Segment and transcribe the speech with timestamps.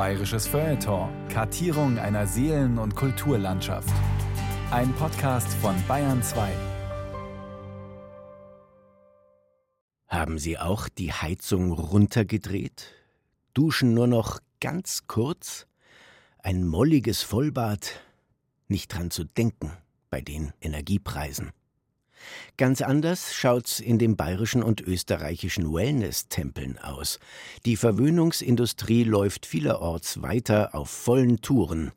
[0.00, 1.10] Bayerisches Feuilleton.
[1.28, 3.92] Kartierung einer Seelen- und Kulturlandschaft.
[4.70, 6.50] Ein Podcast von Bayern 2.
[10.08, 12.94] Haben Sie auch die Heizung runtergedreht?
[13.52, 15.66] Duschen nur noch ganz kurz?
[16.38, 18.00] Ein molliges Vollbad?
[18.68, 19.70] Nicht dran zu denken
[20.08, 21.52] bei den Energiepreisen.
[22.56, 27.18] Ganz anders schaut's in den bayerischen und österreichischen Wellness-Tempeln aus.
[27.64, 31.92] Die Verwöhnungsindustrie läuft vielerorts weiter auf vollen Touren.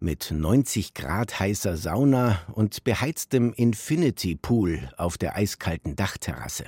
[0.00, 6.66] Mit 90 Grad heißer Sauna und beheiztem Infinity Pool auf der eiskalten Dachterrasse.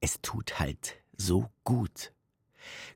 [0.00, 2.12] Es tut halt so gut.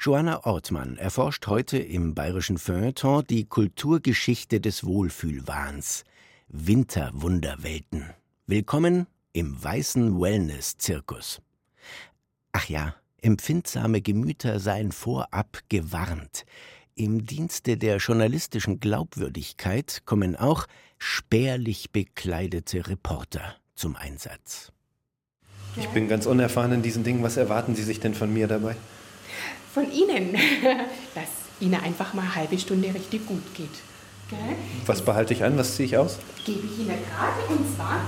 [0.00, 6.05] Joanna Ortmann erforscht heute im bayerischen Feuilleton die Kulturgeschichte des Wohlfühlwahns.
[6.48, 8.05] Winterwunderwelten.
[8.47, 9.06] Willkommen
[9.37, 11.43] im weißen Wellness-Zirkus.
[12.53, 16.47] Ach ja, empfindsame Gemüter seien vorab gewarnt.
[16.95, 24.73] Im Dienste der journalistischen Glaubwürdigkeit kommen auch spärlich bekleidete Reporter zum Einsatz.
[25.77, 27.23] Ich bin ganz unerfahren in diesen Dingen.
[27.23, 28.75] Was erwarten Sie sich denn von mir dabei?
[29.75, 30.33] Von Ihnen,
[31.15, 31.28] dass
[31.61, 33.69] Ihnen einfach mal eine halbe Stunde richtig gut geht.
[34.31, 34.56] Gell?
[34.87, 35.59] Was behalte ich an?
[35.59, 36.17] Was ziehe ich aus?
[36.47, 38.00] Gebe ich Ihnen gerade und zwar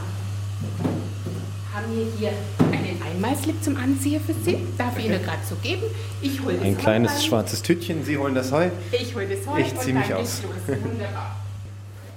[1.79, 2.33] haben wir hier
[2.73, 4.59] einen Einmalslip zum Anziehen für Sie.
[4.77, 5.83] Darf ich Ihnen gerade so geben.
[6.21, 7.23] Ich hole das Ein Heu kleines rein.
[7.23, 8.05] schwarzes Tütchen.
[8.05, 8.69] Sie holen das Heu.
[8.93, 10.43] Ich hole das Heu Ich und zieh dann mich aus.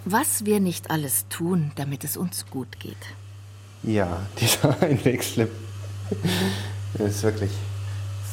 [0.05, 2.97] Was wir nicht alles tun, damit es uns gut geht.
[3.83, 5.49] Ja, dieser Einwegslip.
[6.95, 7.51] Das ist wirklich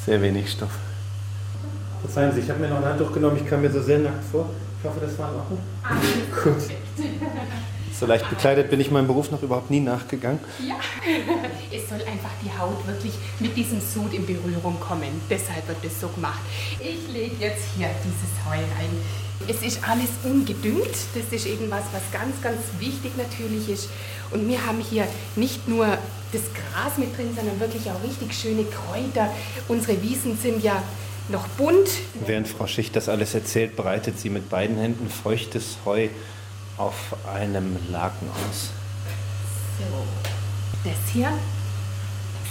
[0.06, 0.70] sehr wenig Stoff.
[2.00, 3.36] Verzeihen Sie, ich habe mir noch ein Handtuch genommen.
[3.42, 4.48] Ich kam mir so sehr nackt vor.
[4.80, 5.58] Ich hoffe, das war in Ordnung.
[6.42, 7.04] Gut.
[7.98, 10.38] So leicht bekleidet bin ich meinem Beruf noch überhaupt nie nachgegangen.
[10.64, 10.76] Ja,
[11.76, 15.20] es soll einfach die Haut wirklich mit diesem Sud in Berührung kommen.
[15.28, 16.38] Deshalb wird das so gemacht.
[16.78, 18.90] Ich lege jetzt hier dieses Heu rein.
[19.48, 20.94] Es ist alles ungedüngt.
[21.12, 23.88] Das ist eben was, was ganz, ganz wichtig natürlich ist.
[24.30, 25.86] Und wir haben hier nicht nur
[26.32, 29.28] das Gras mit drin, sondern wirklich auch richtig schöne Kräuter.
[29.66, 30.84] Unsere Wiesen sind ja
[31.30, 31.88] noch bunt.
[32.24, 36.08] Während Frau Schicht das alles erzählt, breitet sie mit beiden Händen feuchtes Heu
[36.78, 38.70] auf einem Laken aus.
[39.78, 39.84] So,
[40.84, 41.32] das hier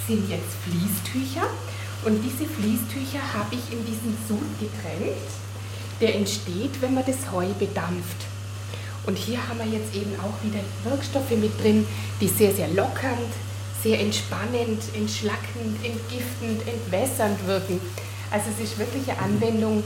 [0.08, 1.48] sind jetzt Fließtücher
[2.06, 5.32] und diese Fließtücher habe ich in diesen Sud getränkt.
[6.00, 8.26] Der entsteht, wenn man das Heu bedampft.
[9.06, 11.88] Und hier haben wir jetzt eben auch wieder Wirkstoffe mit drin,
[12.22, 13.32] die sehr, sehr lockernd,
[13.82, 17.80] sehr entspannend, entschlackend, entgiftend, entwässernd wirken.
[18.30, 19.84] Also es ist wirklich eine Anwendung,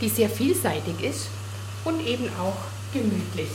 [0.00, 1.28] die sehr vielseitig ist
[1.84, 2.56] und eben auch
[2.92, 3.48] gemütlich.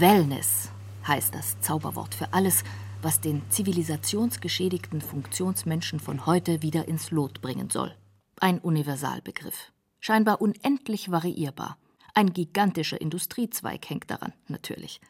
[0.00, 0.72] Wellness
[1.06, 2.64] heißt das Zauberwort für alles,
[3.00, 7.94] was den zivilisationsgeschädigten Funktionsmenschen von heute wieder ins Lot bringen soll.
[8.40, 9.72] Ein Universalbegriff.
[10.00, 11.78] Scheinbar unendlich variierbar.
[12.12, 15.00] Ein gigantischer Industriezweig hängt daran, natürlich.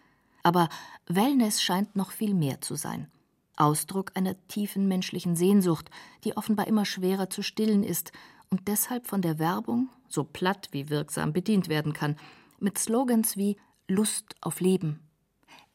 [0.43, 0.69] Aber
[1.07, 3.11] Wellness scheint noch viel mehr zu sein.
[3.57, 5.91] Ausdruck einer tiefen menschlichen Sehnsucht,
[6.25, 8.13] die offenbar immer schwerer zu stillen ist
[8.51, 12.17] und deshalb von der Werbung, so platt wie wirksam bedient werden kann,
[12.59, 13.57] mit Slogans wie
[13.87, 15.01] Lust auf Leben,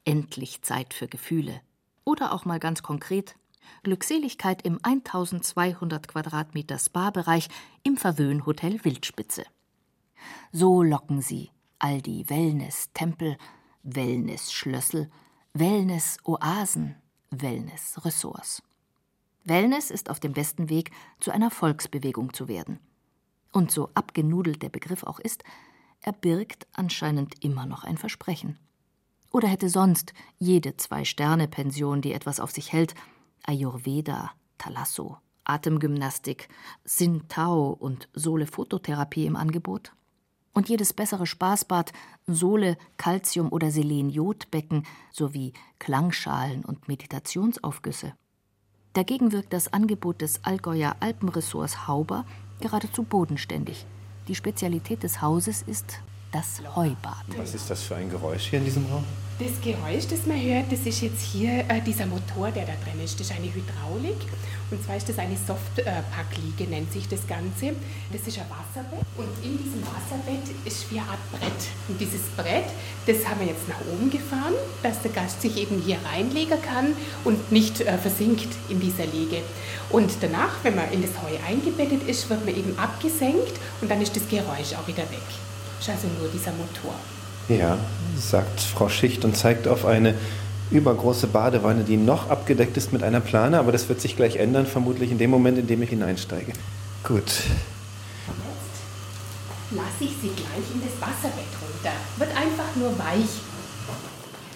[0.03, 1.62] endlich Zeit für Gefühle
[2.06, 3.36] oder auch mal ganz konkret
[3.84, 7.50] Glückseligkeit im 1200 Quadratmeter Spa-Bereich
[7.84, 9.44] im Verwöhnhotel Wildspitze.
[10.52, 13.38] So locken sie all die Wellness-Tempel,
[13.84, 15.12] Wellness-Schlössel,
[15.53, 16.96] Wellness-Oasen,
[17.30, 18.64] Wellness-Ressorts.
[19.44, 20.90] Wellness ist auf dem besten Weg,
[21.20, 22.80] zu einer Volksbewegung zu werden.
[23.52, 25.44] Und so abgenudelt der Begriff auch ist,
[26.02, 28.58] er birgt anscheinend immer noch ein Versprechen.
[29.32, 32.96] Oder hätte sonst jede Zwei-Sterne-Pension, die etwas auf sich hält,
[33.44, 36.50] Ayurveda, Thalasso, Atemgymnastik,
[36.84, 39.94] Sintao und Sohle-Phototherapie im Angebot?
[40.54, 41.94] Und jedes bessere Spaßbad
[42.26, 48.14] Sohle, Calcium- oder Selen-Jodbecken sowie Klangschalen und Meditationsaufgüsse?
[48.94, 52.26] Dagegen wirkt das Angebot des Allgäuer Alpenressorts Hauber
[52.59, 53.86] geradezu bodenständig.
[54.29, 57.26] Die Spezialität des Hauses ist das Heubad.
[57.35, 59.03] Was ist das für ein Geräusch hier in diesem Raum?
[59.40, 63.02] Das Geräusch, das man hört, das ist jetzt hier äh, dieser Motor, der da drin
[63.02, 63.18] ist.
[63.22, 64.20] Das ist eine Hydraulik.
[64.70, 67.72] Und zwar ist das eine Softpackliege, nennt sich das Ganze.
[68.12, 69.00] Das ist ein Wasserbett.
[69.16, 71.62] Und in diesem Wasserbett ist wie eine Art Brett.
[71.88, 72.66] Und dieses Brett,
[73.08, 76.94] das haben wir jetzt nach oben gefahren, dass der Gast sich eben hier reinlegen kann
[77.24, 79.38] und nicht äh, versinkt in dieser Liege.
[79.90, 84.02] Und danach, wenn man in das Heu eingebettet ist, wird man eben abgesenkt und dann
[84.02, 85.30] ist das Geräusch auch wieder weg.
[85.80, 86.94] Das ist also nur dieser Motor.
[87.49, 87.79] Ja,
[88.16, 90.13] sagt Frau Schicht und zeigt auf eine
[90.69, 94.67] übergroße Badewanne, die noch abgedeckt ist mit einer Plane, aber das wird sich gleich ändern,
[94.67, 96.53] vermutlich in dem Moment, in dem ich hineinsteige.
[97.03, 97.23] Gut.
[99.72, 101.96] lasse ich sie gleich in das Wasserbett runter.
[102.17, 103.41] Wird einfach nur weich.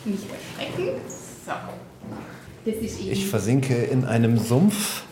[0.06, 1.02] Nicht erschrecken.
[1.46, 1.52] So.
[2.66, 5.04] Das ist eben ich versinke in einem Sumpf.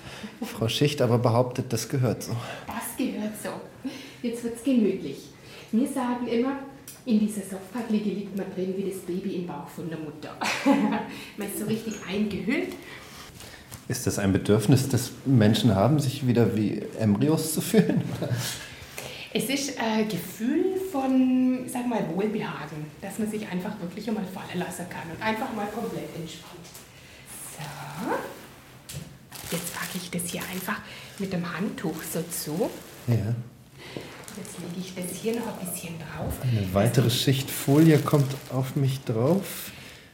[0.43, 2.35] Frau Schicht aber behauptet, das gehört so.
[2.67, 3.49] Das gehört so.
[4.21, 5.17] Jetzt wird es gemütlich.
[5.71, 6.57] Wir sagen immer,
[7.06, 10.36] in dieser Softpackliege liegt man drin wie das Baby im Bauch von der Mutter.
[11.38, 12.74] man ist so richtig eingehüllt.
[13.88, 18.03] Ist das ein Bedürfnis, das Menschen haben, sich wieder wie Embryos zu fühlen?
[19.33, 24.59] Es ist ein Gefühl von, sag mal, Wohlbehagen, dass man sich einfach wirklich einmal fallen
[24.59, 26.65] lassen kann und einfach mal komplett entspannt.
[27.57, 28.12] So.
[29.56, 30.81] Jetzt packe ich das hier einfach
[31.18, 32.69] mit dem Handtuch so zu.
[33.07, 33.36] Ja.
[34.37, 36.33] Jetzt lege ich das hier noch ein bisschen drauf.
[36.41, 39.71] Eine weitere Schicht Folie kommt auf mich drauf.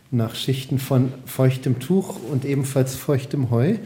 [0.09, 3.77] Nach Schichten von feuchtem Tuch und ebenfalls feuchtem Heu.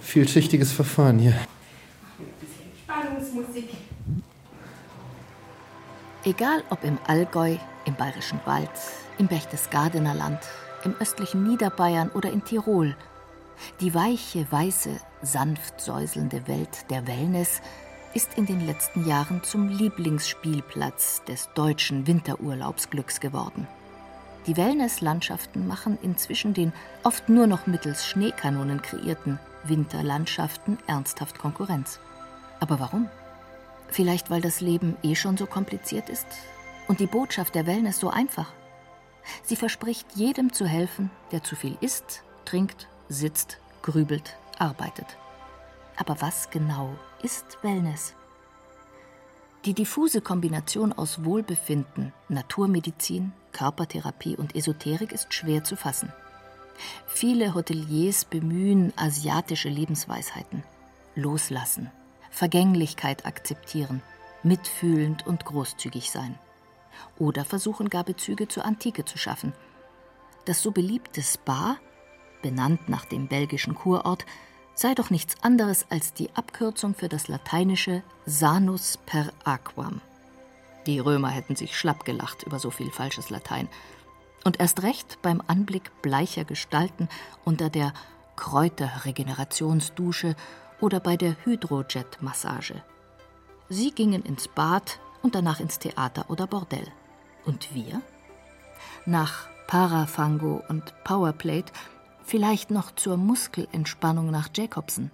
[0.00, 1.32] Vielschichtiges Verfahren hier.
[1.32, 3.70] Ein bisschen Spannungsmusik.
[6.24, 7.56] Egal ob im Allgäu,
[7.86, 8.70] im Bayerischen Wald,
[9.18, 10.40] im Berchtesgadener Land,
[10.84, 12.94] im östlichen Niederbayern oder in Tirol,
[13.80, 17.60] die weiche, weiße, sanft säuselnde Welt der Wellness
[18.18, 23.68] ist in den letzten Jahren zum Lieblingsspielplatz des deutschen Winterurlaubsglücks geworden.
[24.48, 26.72] Die Wellnesslandschaften machen inzwischen den
[27.04, 32.00] oft nur noch mittels Schneekanonen kreierten Winterlandschaften ernsthaft Konkurrenz.
[32.58, 33.08] Aber warum?
[33.86, 36.26] Vielleicht weil das Leben eh schon so kompliziert ist
[36.88, 38.52] und die Botschaft der Wellness so einfach.
[39.44, 45.06] Sie verspricht jedem zu helfen, der zu viel isst, trinkt, sitzt, grübelt, arbeitet.
[45.98, 48.14] Aber was genau ist Wellness?
[49.64, 56.12] Die diffuse Kombination aus Wohlbefinden, Naturmedizin, Körpertherapie und Esoterik ist schwer zu fassen.
[57.08, 60.62] Viele Hoteliers bemühen asiatische Lebensweisheiten.
[61.16, 61.90] Loslassen,
[62.30, 64.00] Vergänglichkeit akzeptieren,
[64.44, 66.38] mitfühlend und großzügig sein.
[67.18, 69.52] Oder versuchen gar Bezüge zur Antike zu schaffen.
[70.44, 71.76] Das so beliebte Spa,
[72.40, 74.24] benannt nach dem belgischen Kurort,
[74.78, 80.00] sei doch nichts anderes als die Abkürzung für das lateinische sanus per aquam.
[80.86, 83.68] Die Römer hätten sich schlapp gelacht über so viel falsches Latein.
[84.44, 87.08] Und erst recht beim Anblick bleicher Gestalten
[87.44, 87.92] unter der
[88.36, 90.36] Kräuterregenerationsdusche
[90.80, 92.80] oder bei der Hydrojet-Massage.
[93.68, 96.86] Sie gingen ins Bad und danach ins Theater oder Bordell.
[97.44, 98.00] Und wir?
[99.06, 101.72] Nach Parafango und Powerplate
[102.28, 105.10] vielleicht noch zur Muskelentspannung nach Jacobsen.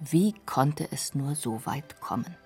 [0.00, 2.36] Wie konnte es nur so weit kommen?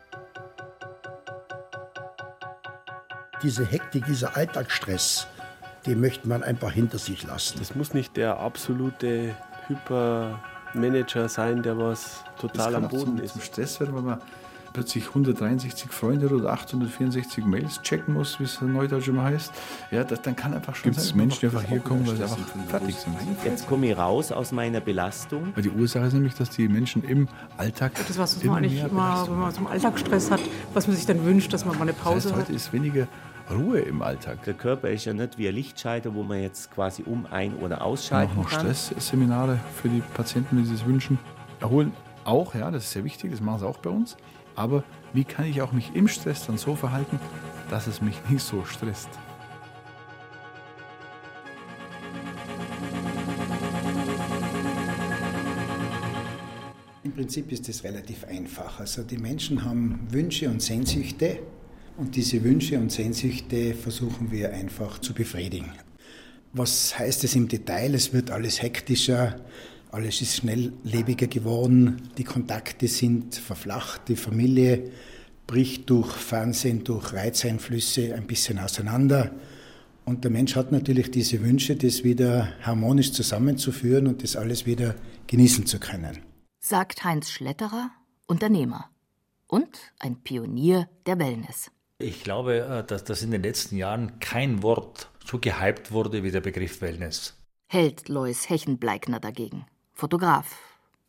[3.43, 5.27] Diese Hektik, dieser Alltagsstress,
[5.87, 7.59] den möchte man einfach hinter sich lassen.
[7.59, 9.35] Das muss nicht der absolute
[9.67, 13.33] Hypermanager sein, der was total am Boden zum, ist.
[13.33, 14.21] Zum Stress werden, wenn man
[14.77, 19.51] plötzlich 163 Freunde oder 864 Mails checken muss, wie es neudeutsch immer heißt,
[19.91, 22.25] ja, das, dann kann einfach schon Gibt es Menschen, die einfach hier kommen, weil sie
[22.25, 23.17] einfach fertig sind.
[23.43, 25.53] Jetzt komme ich raus aus meiner Belastung.
[25.55, 27.27] Weil die Ursache ist nämlich, dass die Menschen im
[27.57, 27.93] Alltag.
[28.07, 30.41] Das was, man eigentlich immer, wenn man so einen Alltagsstress hat,
[30.75, 32.49] was man sich dann wünscht, dass man mal eine Pause das heißt, hat.
[32.49, 33.09] heute ist weniger
[33.51, 34.43] Ruhe im Alltag.
[34.45, 37.81] Der Körper ist ja nicht wie ein Lichtschalter, wo man jetzt quasi um ein- oder
[37.81, 38.75] ausschalten auch noch kann.
[38.75, 41.19] Stressseminare für die Patienten, die sich das wünschen.
[41.61, 41.95] Erholen
[42.25, 44.19] auch, ja, das ist sehr wichtig, das machen sie auch bei uns.
[44.57, 44.83] Aber
[45.13, 47.21] wie kann ich auch mich im Stress dann so verhalten,
[47.71, 49.11] dass es mich nicht so stresst?
[57.05, 58.81] Im Prinzip ist es relativ einfach.
[58.81, 61.39] Also die Menschen haben Wünsche und Sehnsüchte
[61.99, 65.73] und diese Wünsche und Sehnsüchte versuchen wir einfach zu befriedigen.
[66.53, 67.95] Was heißt es im Detail?
[67.95, 69.37] Es wird alles hektischer,
[69.97, 74.91] alles ist schnelllebiger geworden, die Kontakte sind verflacht, die Familie
[75.47, 79.33] bricht durch Fernsehen, durch Reizeinflüsse ein bisschen auseinander.
[80.05, 84.97] Und der Mensch hat natürlich diese Wünsche, das wieder harmonisch zusammenzuführen und das alles wieder
[85.29, 86.19] genießen zu können.
[86.61, 87.91] Sagt Heinz Schletterer,
[88.27, 88.91] Unternehmer
[89.47, 91.71] und ein Pionier der Wellness.
[91.99, 96.31] Ich glaube, äh, dass das in den letzten Jahren kein Wort so gehypt wurde wie
[96.31, 97.35] der Begriff Wellness.
[97.69, 99.65] Hält Lois Hechenbleikner dagegen,
[99.97, 100.59] Fotograf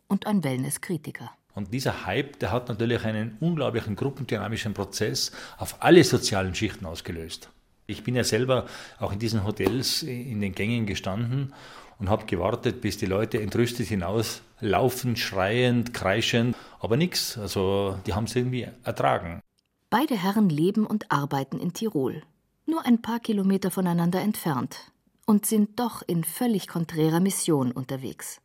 [0.07, 1.29] und ein Wellnesskritiker.
[1.53, 7.49] Und dieser Hype, der hat natürlich einen unglaublichen gruppendynamischen Prozess auf alle sozialen Schichten ausgelöst.
[7.85, 8.65] Ich bin ja selber
[8.99, 11.53] auch in diesen Hotels in den Gängen gestanden
[11.99, 17.37] und habe gewartet, bis die Leute entrüstet hinauslaufen, schreiend, kreischend, aber nichts.
[17.37, 19.41] Also die haben es irgendwie ertragen.
[19.89, 22.23] Beide Herren leben und arbeiten in Tirol,
[22.65, 24.91] nur ein paar Kilometer voneinander entfernt,
[25.25, 28.39] und sind doch in völlig konträrer Mission unterwegs.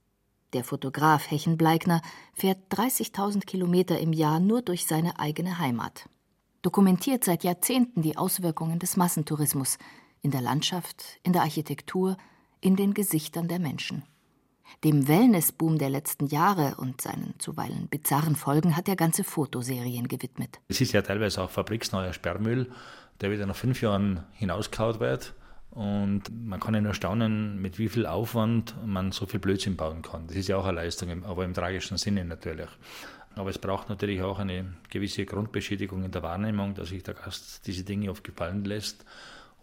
[0.53, 2.03] Der Fotograf Hechenbleikner
[2.35, 6.09] fährt 30.000 Kilometer im Jahr nur durch seine eigene Heimat.
[6.63, 9.79] dokumentiert seit Jahrzehnten die Auswirkungen des Massentourismus
[10.21, 12.17] in der Landschaft, in der Architektur,
[12.61, 14.05] in den Gesichtern der Menschen.
[14.85, 20.61] Dem Wellnessboom der letzten Jahre und seinen zuweilen bizarren Folgen hat er ganze Fotoserien gewidmet.
[20.69, 22.71] Es ist ja teilweise auch fabriksneuer Sperrmüll,
[23.21, 25.35] der wieder nach fünf Jahren hinauskaut wird.
[25.73, 30.03] Und man kann ja nur staunen, mit wie viel Aufwand man so viel Blödsinn bauen
[30.03, 30.27] kann.
[30.27, 32.69] Das ist ja auch eine Leistung, aber im tragischen Sinne natürlich.
[33.35, 37.67] Aber es braucht natürlich auch eine gewisse Grundbeschädigung in der Wahrnehmung, dass sich der Gast
[37.67, 39.07] diese Dinge oft gefallen lässt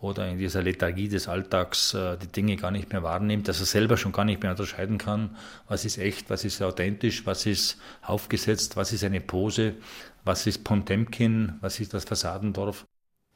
[0.01, 3.65] oder in dieser Lethargie des Alltags äh, die Dinge gar nicht mehr wahrnimmt, dass er
[3.65, 5.35] selber schon gar nicht mehr unterscheiden kann,
[5.67, 9.75] was ist echt, was ist authentisch, was ist aufgesetzt, was ist eine Pose,
[10.23, 12.85] was ist Pontemkin, was ist das Fassadendorf.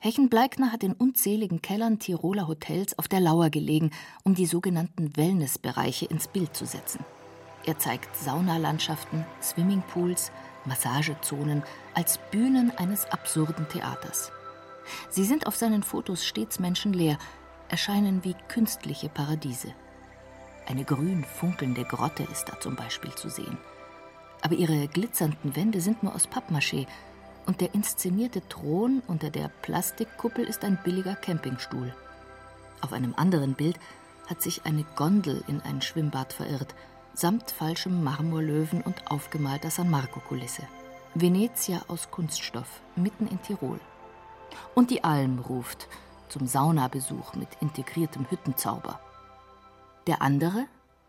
[0.03, 3.91] Hechenbleikner hat in unzähligen Kellern Tiroler Hotels auf der Lauer gelegen,
[4.25, 7.05] um die sogenannten Wellnessbereiche ins Bild zu setzen.
[7.65, 10.33] Er zeigt Saunalandschaften, Swimmingpools,
[10.65, 14.33] Massagezonen als Bühnen eines absurden Theaters.
[15.09, 17.17] Sie sind auf seinen Fotos stets menschenleer,
[17.69, 19.73] erscheinen wie künstliche Paradiese.
[20.67, 23.57] Eine grün funkelnde Grotte ist da zum Beispiel zu sehen.
[24.41, 26.87] Aber ihre glitzernden Wände sind nur aus Pappmaché
[27.45, 31.93] und der inszenierte Thron unter der Plastikkuppel ist ein billiger Campingstuhl.
[32.81, 33.79] Auf einem anderen Bild
[34.27, 36.75] hat sich eine Gondel in ein Schwimmbad verirrt,
[37.13, 40.63] samt falschem Marmorlöwen und aufgemalter San Marco-Kulisse.
[41.15, 43.79] Venezia aus Kunststoff, mitten in Tirol.
[44.73, 45.87] Und die Alm ruft
[46.29, 48.99] zum Saunabesuch mit integriertem Hüttenzauber.
[50.07, 50.65] Der andere,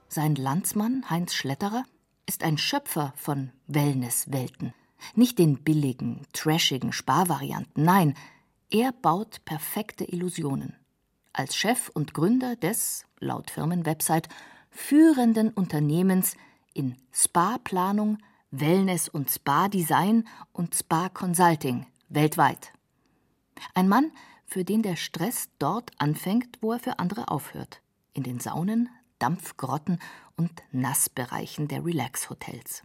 [0.08, 1.84] sein Landsmann Heinz Schletterer,
[2.26, 4.74] ist ein Schöpfer von Wellnesswelten.
[5.14, 8.14] Nicht den billigen, trashigen Sparvarianten, nein,
[8.70, 10.74] er baut perfekte Illusionen.
[11.32, 14.28] Als Chef und Gründer des, laut Firmenwebsite,
[14.70, 16.36] führenden Unternehmens
[16.72, 18.18] in Spa-Planung,
[18.50, 22.72] Wellness- und Spa-Design und Spa-Consulting weltweit.
[23.74, 24.12] Ein Mann,
[24.46, 27.80] für den der Stress dort anfängt, wo er für andere aufhört.
[28.12, 29.98] In den Saunen, Dampfgrotten
[30.36, 32.82] und Nassbereichen der Relax-Hotels.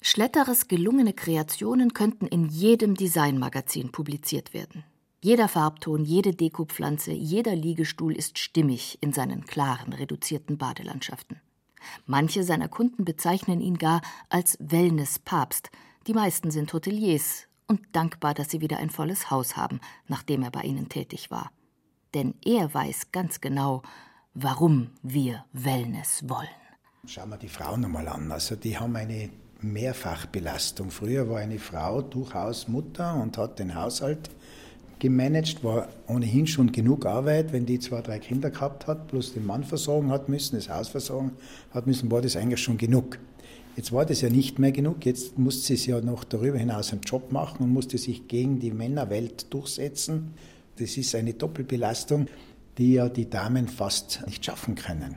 [0.00, 4.84] Schletteres gelungene Kreationen könnten in jedem Designmagazin publiziert werden.
[5.22, 11.40] Jeder Farbton, jede Dekopflanze, jeder Liegestuhl ist stimmig in seinen klaren, reduzierten Badelandschaften.
[12.06, 15.70] Manche seiner Kunden bezeichnen ihn gar als Wellness-Papst.
[16.06, 20.50] Die meisten sind Hoteliers und dankbar, dass sie wieder ein volles Haus haben, nachdem er
[20.50, 21.50] bei ihnen tätig war.
[22.12, 23.82] Denn er weiß ganz genau,
[24.34, 26.48] warum wir Wellness wollen.
[27.06, 28.30] Schauen wir die Frauen nochmal an.
[28.30, 29.30] Also die haben eine
[29.72, 30.90] Mehrfachbelastung.
[30.90, 34.30] Früher war eine Frau durchaus Mutter und hat den Haushalt
[34.98, 39.44] gemanagt, war ohnehin schon genug Arbeit, wenn die zwei, drei Kinder gehabt hat, plus den
[39.44, 41.32] Mann versorgen hat müssen, das Haus versorgen
[41.72, 43.18] hat müssen, war das eigentlich schon genug.
[43.76, 47.02] Jetzt war das ja nicht mehr genug, jetzt musste sie ja noch darüber hinaus einen
[47.02, 50.34] Job machen und musste sich gegen die Männerwelt durchsetzen.
[50.76, 52.28] Das ist eine Doppelbelastung,
[52.78, 55.16] die ja die Damen fast nicht schaffen können.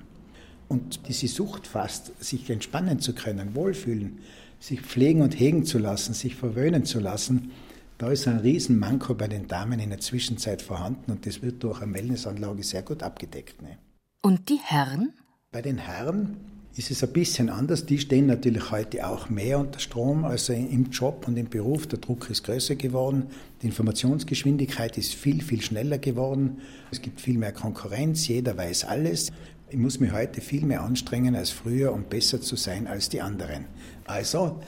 [0.67, 4.19] Und diese Sucht fast, sich entspannen zu können, wohlfühlen,
[4.59, 7.51] sich pflegen und hegen zu lassen, sich verwöhnen zu lassen,
[7.97, 11.81] da ist ein Riesenmanko bei den Damen in der Zwischenzeit vorhanden und das wird durch
[11.81, 13.61] eine Wellnessanlage sehr gut abgedeckt.
[13.61, 13.77] Ne?
[14.21, 15.13] Und die Herren?
[15.51, 16.37] Bei den Herren
[16.75, 17.87] ist es ein bisschen anders.
[17.87, 21.87] Die stehen natürlich heute auch mehr unter Strom als im Job und im Beruf.
[21.87, 23.27] Der Druck ist größer geworden.
[23.61, 26.57] Die Informationsgeschwindigkeit ist viel, viel schneller geworden.
[26.91, 28.27] Es gibt viel mehr Konkurrenz.
[28.27, 29.31] Jeder weiß alles.
[29.69, 33.21] Ich muss mich heute viel mehr anstrengen als früher, um besser zu sein als die
[33.21, 33.65] anderen.
[34.05, 34.61] Also,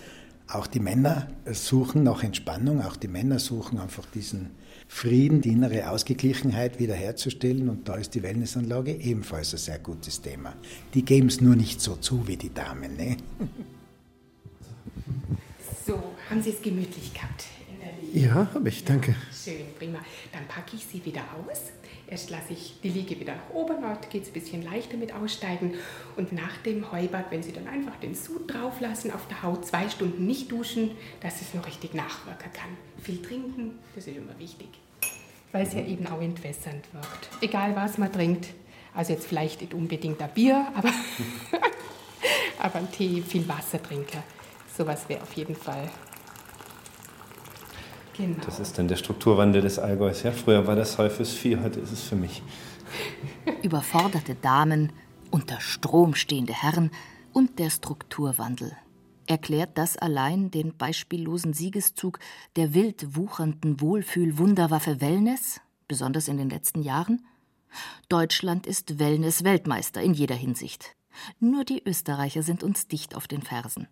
[0.50, 4.50] auch die Männer suchen nach Entspannung, auch die Männer suchen einfach diesen
[4.89, 7.70] Frieden, die innere Ausgeglichenheit wiederherzustellen.
[7.70, 10.53] Und da ist die Wellnessanlage ebenfalls ein sehr gutes Thema.
[10.94, 12.98] Die geben es nur nicht so zu wie die Damen.
[12.98, 13.18] Ne?
[15.86, 17.46] So, haben Sie es gemütlich gehabt?
[18.13, 19.15] Ja, habe ich, danke.
[19.32, 20.00] Schön, prima.
[20.34, 21.62] Dann packe ich Sie wieder aus.
[22.10, 25.13] Erst lasse ich die Liege wieder nach oben, dort geht es ein bisschen leichter mit
[25.13, 25.75] Aussteigen.
[26.18, 29.66] Und nach dem Heubad, wenn Sie dann einfach den Sud drauf lassen auf der Haut,
[29.66, 32.70] zwei Stunden nicht duschen, dass es noch richtig nachwirken kann.
[33.04, 34.70] Viel trinken, das ist immer wichtig.
[35.51, 37.30] Weil es ja eben auch entwässernd wirkt.
[37.42, 38.48] Egal was man trinkt.
[38.96, 40.92] Also jetzt vielleicht nicht unbedingt ein Bier, aber,
[42.60, 44.24] aber ein Tee, viel Wasser trinken.
[44.75, 45.89] Sowas wäre auf jeden Fall
[48.19, 48.35] Genau.
[48.45, 50.23] Das ist dann der Strukturwandel des Allgäus.
[50.23, 52.43] Ja, früher war das Heu fürs Vieh, heute ist es für mich.
[53.63, 54.91] Überforderte Damen,
[55.31, 56.91] unter Strom stehende Herren
[57.31, 58.73] und der Strukturwandel.
[59.25, 62.19] Erklärt das allein den beispiellosen Siegeszug
[62.57, 67.25] der wild wuchernden Wohlfühl-Wunderwaffe Wellness, besonders in den letzten Jahren?
[68.09, 70.93] Deutschland ist Wellness-Weltmeister in jeder Hinsicht.
[71.39, 73.88] Nur die Österreicher sind uns dicht auf den Fersen.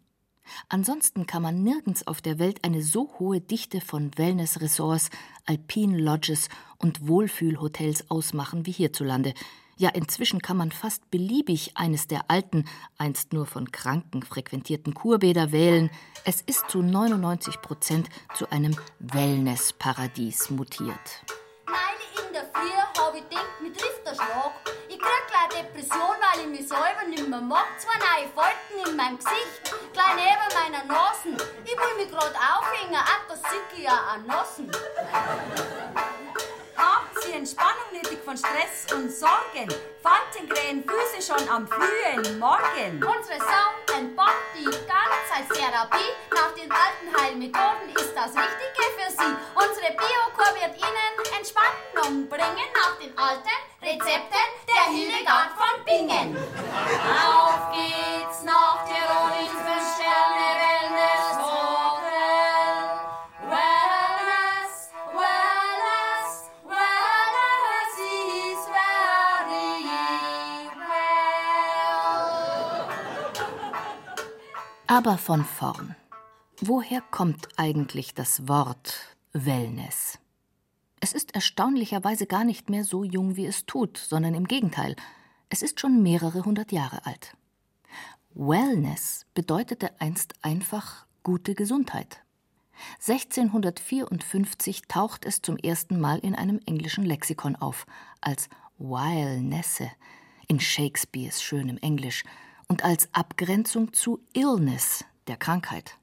[0.69, 5.09] Ansonsten kann man nirgends auf der Welt eine so hohe Dichte von Wellness-Ressorts,
[5.45, 9.33] Alpine Lodges und Wohlfühlhotels ausmachen wie hierzulande.
[9.79, 12.65] Ja, inzwischen kann man fast beliebig eines der alten,
[12.97, 15.91] einst nur von Kranken frequentierten Kurbäder wählen.
[16.25, 21.23] Es ist zu 99 Prozent zu einem Wellnessparadies mutiert.
[25.07, 27.67] Krieg gleich Depression, weil ich mich selber nicht mehr mag.
[27.77, 31.29] Zwei neue Falten in meinem Gesicht, gleich neben meiner Nase.
[31.63, 34.69] Ich will mich grad aufhängen, auch das sieht ja an Nassen.
[37.47, 39.71] Entspannung nötig von Stress und Sorgen?
[40.03, 42.95] Faltenkrähen Füße schon am frühen Morgen.
[42.99, 46.11] Unsere Sound and Body ganz als Therapie.
[46.35, 49.33] Nach den alten Heilmethoden ist das Richtige für Sie.
[49.55, 56.35] Unsere Biokur wird Ihnen Entspannung bringen nach den alten Rezepten der Hildegard von Bingen.
[56.35, 60.46] Auf geht's nach Tirol ins Fünf-Sterne
[74.89, 75.97] Aber von vorn.
[76.61, 80.17] Woher kommt eigentlich das Wort Wellness?
[81.01, 84.95] Es ist erstaunlicherweise gar nicht mehr so jung, wie es tut, sondern im Gegenteil,
[85.49, 87.35] es ist schon mehrere hundert Jahre alt.
[88.33, 92.23] Wellness bedeutete einst einfach gute Gesundheit.
[93.05, 97.85] 1654 taucht es zum ersten Mal in einem englischen Lexikon auf,
[98.21, 99.91] als Wildnesse
[100.47, 102.23] in Shakespeares schönem Englisch
[102.67, 105.97] und als Abgrenzung zu Illness, der Krankheit.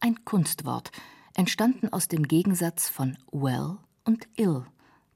[0.00, 0.90] Ein Kunstwort,
[1.34, 4.64] entstanden aus dem Gegensatz von well und ill,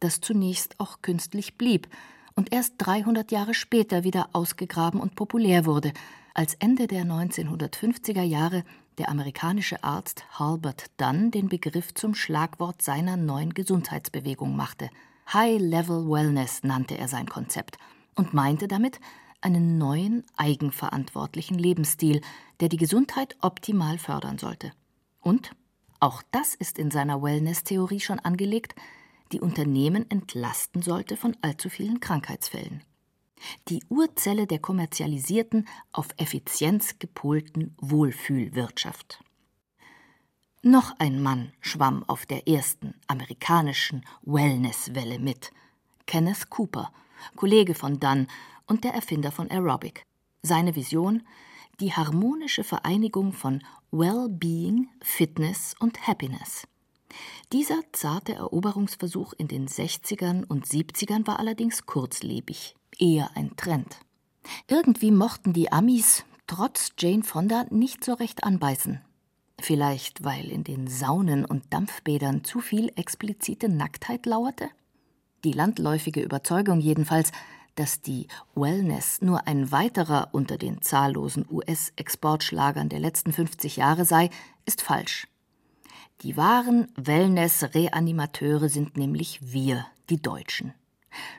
[0.01, 1.89] das zunächst auch künstlich blieb
[2.35, 5.93] und erst 300 Jahre später wieder ausgegraben und populär wurde,
[6.35, 8.63] als Ende der 1950er Jahre
[8.99, 14.91] der amerikanische Arzt Halbert Dunn den Begriff zum Schlagwort seiner neuen Gesundheitsbewegung machte.
[15.33, 17.79] High-Level Wellness nannte er sein Konzept
[18.15, 19.01] und meinte damit
[19.41, 22.21] einen neuen, eigenverantwortlichen Lebensstil,
[22.61, 24.73] der die Gesundheit optimal fördern sollte.
[25.21, 25.51] Und,
[26.01, 28.75] auch das ist in seiner Wellness-Theorie schon angelegt,
[29.33, 32.83] die Unternehmen entlasten sollte von allzu vielen Krankheitsfällen.
[33.69, 39.23] Die Urzelle der kommerzialisierten, auf Effizienz gepolten Wohlfühlwirtschaft.
[40.63, 45.53] Noch ein Mann schwamm auf der ersten amerikanischen Wellnesswelle mit.
[46.07, 46.93] Kenneth Cooper,
[47.37, 48.27] Kollege von Dunn
[48.67, 50.05] und der Erfinder von Aerobic.
[50.43, 51.23] Seine Vision
[51.81, 56.67] die harmonische Vereinigung von Well-Being, Fitness und Happiness.
[57.53, 63.99] Dieser zarte Eroberungsversuch in den 60ern und 70ern war allerdings kurzlebig, eher ein Trend.
[64.69, 69.01] Irgendwie mochten die Amis trotz Jane Fonda nicht so recht anbeißen.
[69.59, 74.69] Vielleicht, weil in den Saunen und Dampfbädern zu viel explizite Nacktheit lauerte?
[75.45, 77.33] Die landläufige Überzeugung jedenfalls,
[77.77, 84.31] dass die Wellness nur ein weiterer unter den zahllosen US-Exportschlagern der letzten 50 Jahre sei,
[84.65, 85.29] ist falsch.
[86.23, 90.75] Die wahren Wellness-Reanimateure sind nämlich wir, die Deutschen.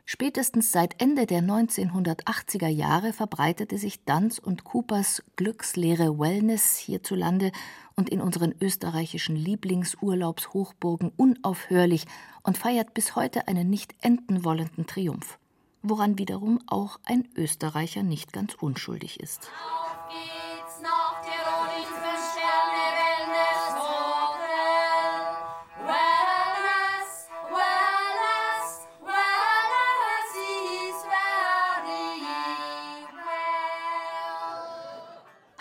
[0.06, 7.52] Spätestens seit Ende der 1980er Jahre verbreitete sich Danz und Coopers Glückslehre Wellness hierzulande
[7.96, 12.06] und in unseren österreichischen Lieblingsurlaubshochburgen unaufhörlich
[12.44, 15.38] und feiert bis heute einen nicht enden wollenden Triumph,
[15.82, 19.50] woran wiederum auch ein Österreicher nicht ganz unschuldig ist.
[19.64, 21.98] Auf geht's nach Tirol ins.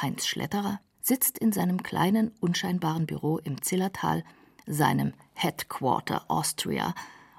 [0.07, 4.23] Heinz Schletterer sitzt in seinem kleinen, unscheinbaren Büro im Zillertal,
[4.67, 6.95] seinem Headquarter Austria,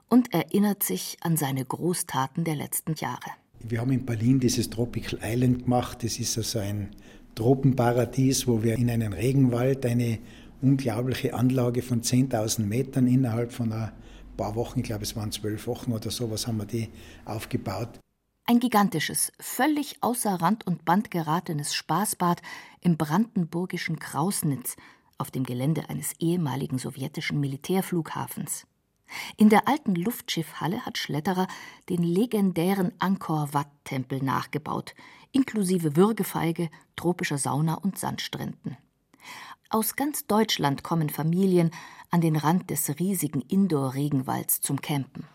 [0.10, 3.32] und erinnert sich an seine Großtaten der letzten Jahre.
[3.60, 6.04] Wir haben in Berlin dieses Tropical Island gemacht.
[6.04, 6.89] Das ist also ein
[7.36, 10.20] Tropenparadies, wo wir in einen Regenwald eine
[10.62, 13.91] unglaubliche Anlage von 10.000 Metern innerhalb von ein
[14.38, 16.89] paar Wochen, ich glaube es waren zwölf Wochen oder sowas, haben wir die
[17.26, 18.00] aufgebaut.
[18.46, 22.41] Ein gigantisches, völlig außer Rand und Band geratenes Spaßbad
[22.82, 24.78] im brandenburgischen Krausnitz
[25.17, 28.65] auf dem Gelände eines ehemaligen sowjetischen Militärflughafens.
[29.38, 31.48] In der alten Luftschiffhalle hat Schletterer
[31.89, 34.96] den legendären Angkor-Wat-Tempel nachgebaut,
[35.32, 38.78] inklusive Würgefeige, tropischer Sauna und Sandstränden.
[39.70, 41.72] Aus ganz Deutschland kommen Familien
[42.10, 45.26] an den Rand des riesigen Indoor-Regenwalds zum Campen.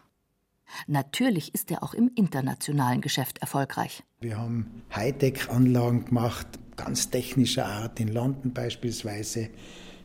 [0.86, 4.02] Natürlich ist er auch im internationalen Geschäft erfolgreich.
[4.20, 9.50] Wir haben Hightech-Anlagen gemacht, ganz technischer Art, in London beispielsweise.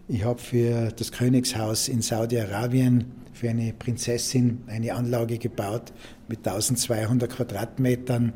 [0.09, 5.93] Ich habe für das Königshaus in Saudi-Arabien für eine Prinzessin eine Anlage gebaut
[6.27, 8.33] mit 1200 Quadratmetern.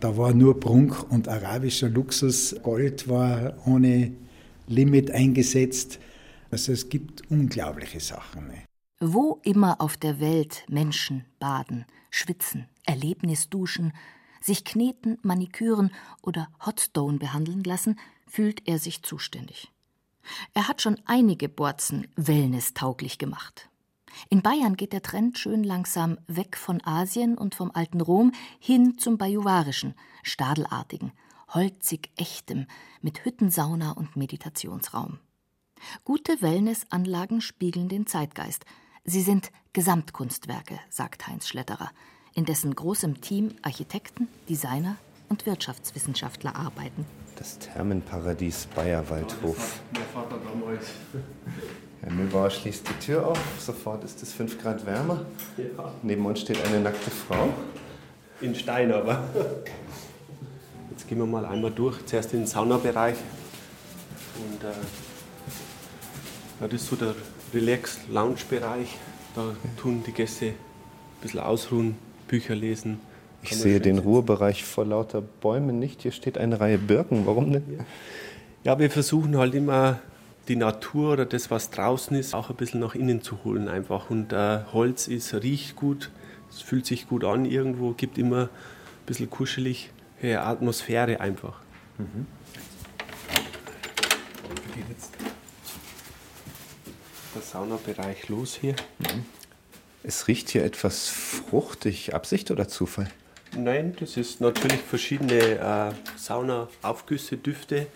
[0.00, 2.56] Da war nur Prunk und arabischer Luxus.
[2.62, 4.12] Gold war ohne
[4.66, 6.00] Limit eingesetzt.
[6.50, 8.50] Also es gibt unglaubliche Sachen.
[8.98, 13.92] Wo immer auf der Welt Menschen baden, schwitzen, Erlebnisduschen,
[14.40, 15.90] sich kneten, maniküren
[16.22, 19.70] oder Hotstone behandeln lassen, fühlt er sich zuständig.
[20.54, 23.69] Er hat schon einige Borzen wellnesstauglich gemacht.
[24.28, 28.98] In Bayern geht der Trend schön langsam weg von Asien und vom alten Rom hin
[28.98, 31.12] zum bajuwarischen, stadelartigen,
[31.48, 32.66] holzig echtem,
[33.00, 35.18] mit Hüttensauna und Meditationsraum.
[36.04, 38.64] Gute Wellnessanlagen spiegeln den Zeitgeist.
[39.04, 41.90] Sie sind Gesamtkunstwerke, sagt Heinz Schletterer,
[42.34, 44.96] in dessen großem Team Architekten, Designer
[45.28, 47.06] und Wirtschaftswissenschaftler arbeiten.
[47.36, 49.80] Das Thermenparadies Bayerwaldhof.
[49.96, 50.90] Der Vater damals.
[52.02, 55.26] Herr Müllbauer schließt die Tür auf, sofort ist es 5 Grad wärmer.
[55.58, 55.92] Ja.
[56.02, 57.50] Neben uns steht eine nackte Frau.
[58.40, 59.22] In Stein aber.
[60.90, 61.98] Jetzt gehen wir mal einmal durch.
[62.06, 63.16] Zuerst in den Saunabereich.
[64.36, 64.72] Und äh,
[66.60, 67.14] das ist so der
[67.52, 68.96] Relax-Lounge-Bereich.
[69.34, 70.54] Da tun die Gäste ein
[71.20, 71.96] bisschen ausruhen,
[72.28, 73.00] Bücher lesen.
[73.42, 76.00] Ich sehe den Ruhebereich vor lauter Bäumen nicht.
[76.00, 77.26] Hier steht eine Reihe Birken.
[77.26, 77.84] Warum denn?
[78.64, 80.00] Ja, wir versuchen halt immer
[80.48, 84.10] die Natur oder das, was draußen ist, auch ein bisschen nach innen zu holen einfach.
[84.10, 86.10] Und äh, Holz ist, riecht gut,
[86.50, 88.48] es fühlt sich gut an irgendwo, gibt immer ein
[89.06, 89.90] bisschen kuschelig
[90.22, 91.60] äh, Atmosphäre einfach.
[91.98, 92.26] Mhm.
[94.74, 95.12] Geht jetzt
[97.34, 98.74] der Saunabereich los hier.
[98.98, 99.24] Mhm.
[100.02, 102.14] Es riecht hier etwas fruchtig.
[102.14, 103.10] Absicht oder Zufall?
[103.56, 107.86] Nein, das ist natürlich verschiedene äh, Saunaaufgüsse, Düfte.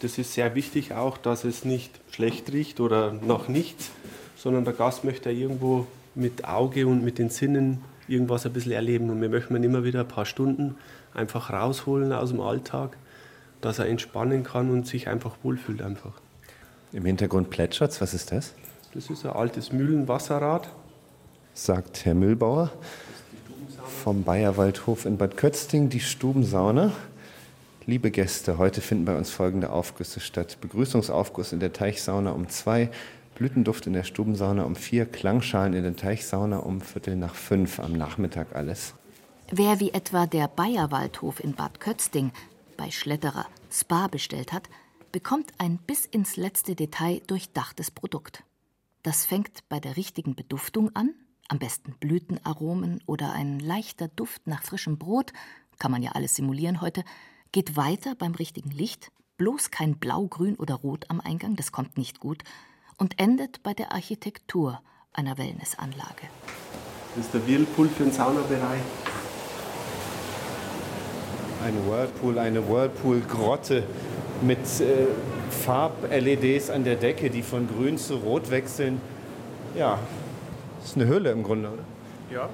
[0.00, 3.90] Das ist sehr wichtig auch, dass es nicht schlecht riecht oder nach nichts,
[4.36, 9.10] sondern der Gast möchte irgendwo mit Auge und mit den Sinnen irgendwas ein bisschen erleben.
[9.10, 10.76] Und wir möchten immer wieder ein paar Stunden
[11.14, 12.96] einfach rausholen aus dem Alltag,
[13.60, 16.12] dass er entspannen kann und sich einfach wohlfühlt einfach.
[16.92, 18.00] Im Hintergrund plätschert's.
[18.00, 18.54] Was ist das?
[18.94, 20.68] Das ist ein altes Mühlenwasserrad.
[21.54, 22.70] Sagt Herr Müllbauer
[24.02, 26.92] vom Bayerwaldhof in Bad Kötzting, die Stubensauna.
[27.84, 30.58] Liebe Gäste, heute finden bei uns folgende Aufgüsse statt.
[30.60, 32.92] Begrüßungsaufguss in der Teichsauna um zwei,
[33.34, 37.94] Blütenduft in der Stubensauna um vier, Klangschalen in der Teichsauna um Viertel nach fünf am
[37.94, 38.94] Nachmittag alles.
[39.50, 42.30] Wer wie etwa der Bayerwaldhof in Bad Kötzting
[42.76, 44.68] bei Schletterer Spa bestellt hat,
[45.10, 48.44] bekommt ein bis ins letzte Detail durchdachtes Produkt.
[49.02, 51.14] Das fängt bei der richtigen Beduftung an,
[51.48, 55.32] am besten Blütenaromen oder ein leichter Duft nach frischem Brot,
[55.80, 57.02] kann man ja alles simulieren heute,
[57.52, 61.98] geht weiter beim richtigen Licht, bloß kein Blau, Grün oder Rot am Eingang, das kommt
[61.98, 62.42] nicht gut,
[62.96, 64.80] und endet bei der Architektur
[65.12, 66.28] einer Wellnessanlage.
[67.14, 68.80] Das ist der Whirlpool für den Saunabereich.
[71.62, 73.84] Ein Whirlpool, eine Whirlpool-Grotte
[74.40, 75.06] mit äh,
[75.50, 79.00] Farb-LEDs an der Decke, die von grün zu rot wechseln.
[79.76, 79.98] Ja,
[80.80, 81.84] das ist eine Höhle im Grunde, oder?
[82.34, 82.48] Ja.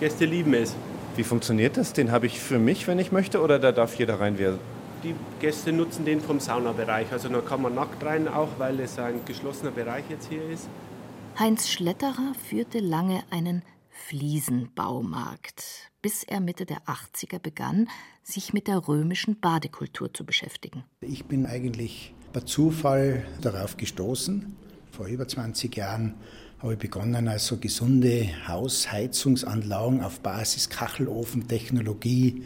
[0.00, 0.74] Gäste lieben es.
[1.18, 1.94] Wie funktioniert das?
[1.94, 4.56] Den habe ich für mich, wenn ich möchte, oder da darf jeder rein, wer
[5.02, 7.10] die Gäste nutzen den vom Saunabereich.
[7.10, 10.68] Also da kann man nackt rein, auch weil es ein geschlossener Bereich jetzt hier ist.
[11.36, 17.88] Heinz Schletterer führte lange einen Fliesenbaumarkt, bis er Mitte der 80er begann,
[18.22, 20.84] sich mit der römischen Badekultur zu beschäftigen.
[21.00, 24.54] Ich bin eigentlich per Zufall darauf gestoßen.
[24.92, 26.14] Vor über 20 Jahren
[26.60, 32.42] habe ich begonnen, also gesunde Hausheizungsanlagen auf Basis Kachelofentechnologie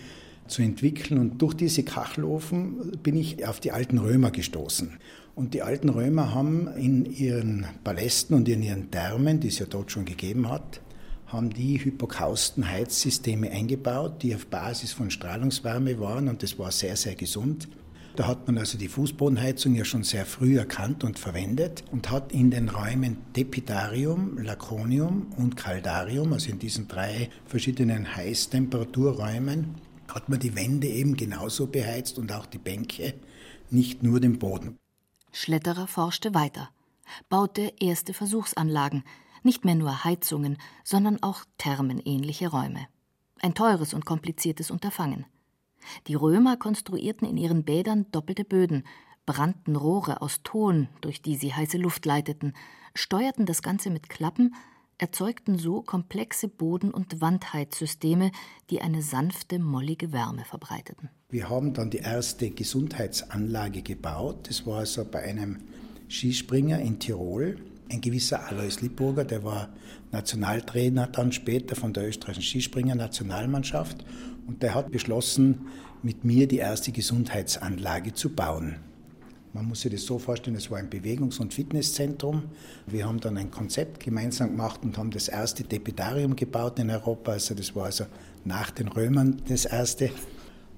[0.48, 1.18] zu entwickeln.
[1.18, 4.98] Und durch diese Kachelofen bin ich auf die alten Römer gestoßen.
[5.34, 9.66] Und die alten Römer haben in ihren Palästen und in ihren Thermen, die es ja
[9.66, 10.82] dort schon gegeben hat,
[11.26, 17.14] haben die Hypokausten-Heizsysteme eingebaut, die auf Basis von Strahlungswärme waren und das war sehr, sehr
[17.14, 17.68] gesund.
[18.14, 22.30] Da hat man also die Fußbodenheizung ja schon sehr früh erkannt und verwendet und hat
[22.32, 29.76] in den Räumen Tepidarium, Laconium und Caldarium, also in diesen drei verschiedenen Heißtemperaturräumen,
[30.08, 33.14] hat man die Wände eben genauso beheizt und auch die Bänke,
[33.70, 34.76] nicht nur den Boden.
[35.32, 36.68] Schletterer forschte weiter,
[37.30, 39.04] baute erste Versuchsanlagen,
[39.42, 42.86] nicht mehr nur Heizungen, sondern auch thermenähnliche Räume.
[43.40, 45.24] Ein teures und kompliziertes Unterfangen.
[46.06, 48.84] Die Römer konstruierten in ihren Bädern doppelte Böden,
[49.26, 52.54] brannten Rohre aus Ton, durch die sie heiße Luft leiteten,
[52.94, 54.54] steuerten das Ganze mit Klappen,
[54.98, 58.30] erzeugten so komplexe Boden- und Wandheizsysteme,
[58.70, 61.10] die eine sanfte, mollige Wärme verbreiteten.
[61.28, 64.48] Wir haben dann die erste Gesundheitsanlage gebaut.
[64.48, 65.58] Das war also bei einem
[66.08, 67.58] Skispringer in Tirol,
[67.90, 69.68] ein gewisser Alois Lippburger, der war
[70.12, 74.04] Nationaltrainer dann später von der österreichischen Skispringer-Nationalmannschaft
[74.46, 75.66] und der hat beschlossen,
[76.02, 78.76] mit mir die erste Gesundheitsanlage zu bauen.
[79.52, 82.44] Man muss sich das so vorstellen, es war ein Bewegungs- und Fitnesszentrum.
[82.86, 87.32] Wir haben dann ein Konzept gemeinsam gemacht und haben das erste Depitarium gebaut in Europa.
[87.32, 88.06] Also das war also
[88.44, 90.10] nach den Römern das erste.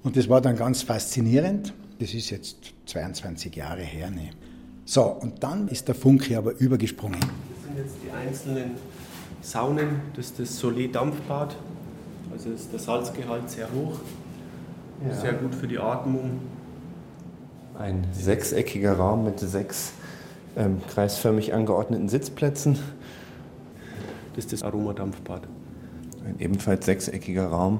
[0.03, 1.73] Und das war dann ganz faszinierend.
[1.99, 4.11] Das ist jetzt 22 Jahre her.
[4.11, 4.31] Ne?
[4.85, 7.19] So, und dann ist der Funke aber übergesprungen.
[7.19, 7.29] Das
[7.65, 8.71] sind jetzt die einzelnen
[9.41, 10.01] Saunen.
[10.15, 11.55] Das ist das Soleil-Dampfbad.
[12.31, 13.99] Also ist der Salzgehalt sehr hoch.
[15.07, 15.15] Ja.
[15.15, 16.39] Sehr gut für die Atmung.
[17.77, 19.91] Ein sechseckiger Raum mit sechs
[20.55, 22.77] ähm, kreisförmig angeordneten Sitzplätzen.
[24.35, 25.41] Das ist das Aromadampfbad.
[26.25, 27.79] Ein ebenfalls sechseckiger Raum,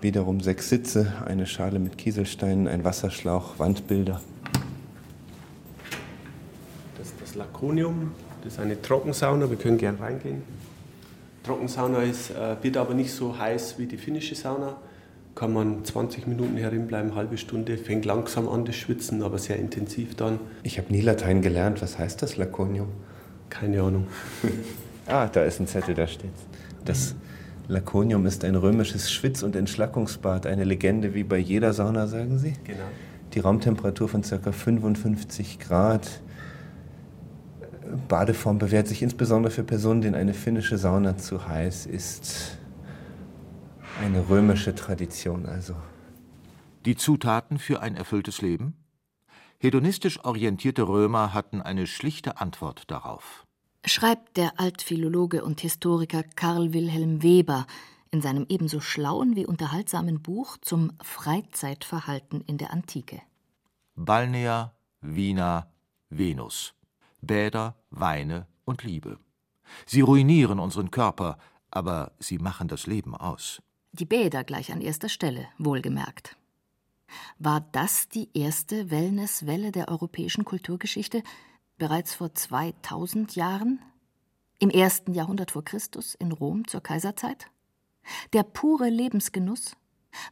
[0.00, 4.20] wiederum sechs Sitze, eine Schale mit Kieselsteinen, ein Wasserschlauch, Wandbilder.
[7.36, 10.42] Das ist das ist eine Trockensauna, wir können gern reingehen.
[11.44, 14.76] Trockensauna ist, äh, wird aber nicht so heiß wie die finnische Sauna
[15.34, 20.14] kann man 20 Minuten herinbleiben, halbe Stunde, fängt langsam an das Schwitzen, aber sehr intensiv
[20.14, 20.38] dann.
[20.62, 21.80] Ich habe nie Latein gelernt.
[21.82, 22.88] Was heißt das Laconium?
[23.48, 24.06] Keine Ahnung.
[25.06, 26.30] ah, da ist ein Zettel, da steht
[26.84, 27.14] Das
[27.68, 32.54] Laconium ist ein römisches Schwitz- und Entschlackungsbad, eine Legende wie bei jeder Sauna, sagen Sie?
[32.64, 32.80] Genau.
[33.32, 34.52] Die Raumtemperatur von ca.
[34.52, 36.20] 55 Grad.
[38.08, 42.58] Badeform bewährt sich insbesondere für Personen, denen eine finnische Sauna zu heiß ist.
[44.00, 45.74] Eine römische Tradition also.
[46.86, 48.76] Die Zutaten für ein erfülltes Leben?
[49.58, 53.44] Hedonistisch orientierte Römer hatten eine schlichte Antwort darauf.
[53.84, 57.66] Schreibt der Altphilologe und Historiker Karl Wilhelm Weber
[58.10, 63.20] in seinem ebenso schlauen wie unterhaltsamen Buch zum Freizeitverhalten in der Antike.
[63.94, 65.70] Balnea, Vina,
[66.08, 66.74] Venus.
[67.20, 69.18] Bäder, Weine und Liebe.
[69.86, 71.38] Sie ruinieren unseren Körper,
[71.70, 73.62] aber sie machen das Leben aus.
[73.92, 76.36] Die Bäder gleich an erster Stelle, wohlgemerkt.
[77.38, 81.22] War das die erste Wellnesswelle der europäischen Kulturgeschichte
[81.76, 83.80] bereits vor 2000 Jahren?
[84.58, 87.50] Im ersten Jahrhundert vor Christus in Rom zur Kaiserzeit?
[88.32, 89.76] Der pure Lebensgenuss,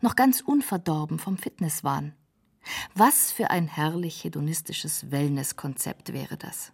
[0.00, 2.14] noch ganz unverdorben vom Fitnesswahn.
[2.94, 6.72] Was für ein herrlich hedonistisches Wellnesskonzept wäre das?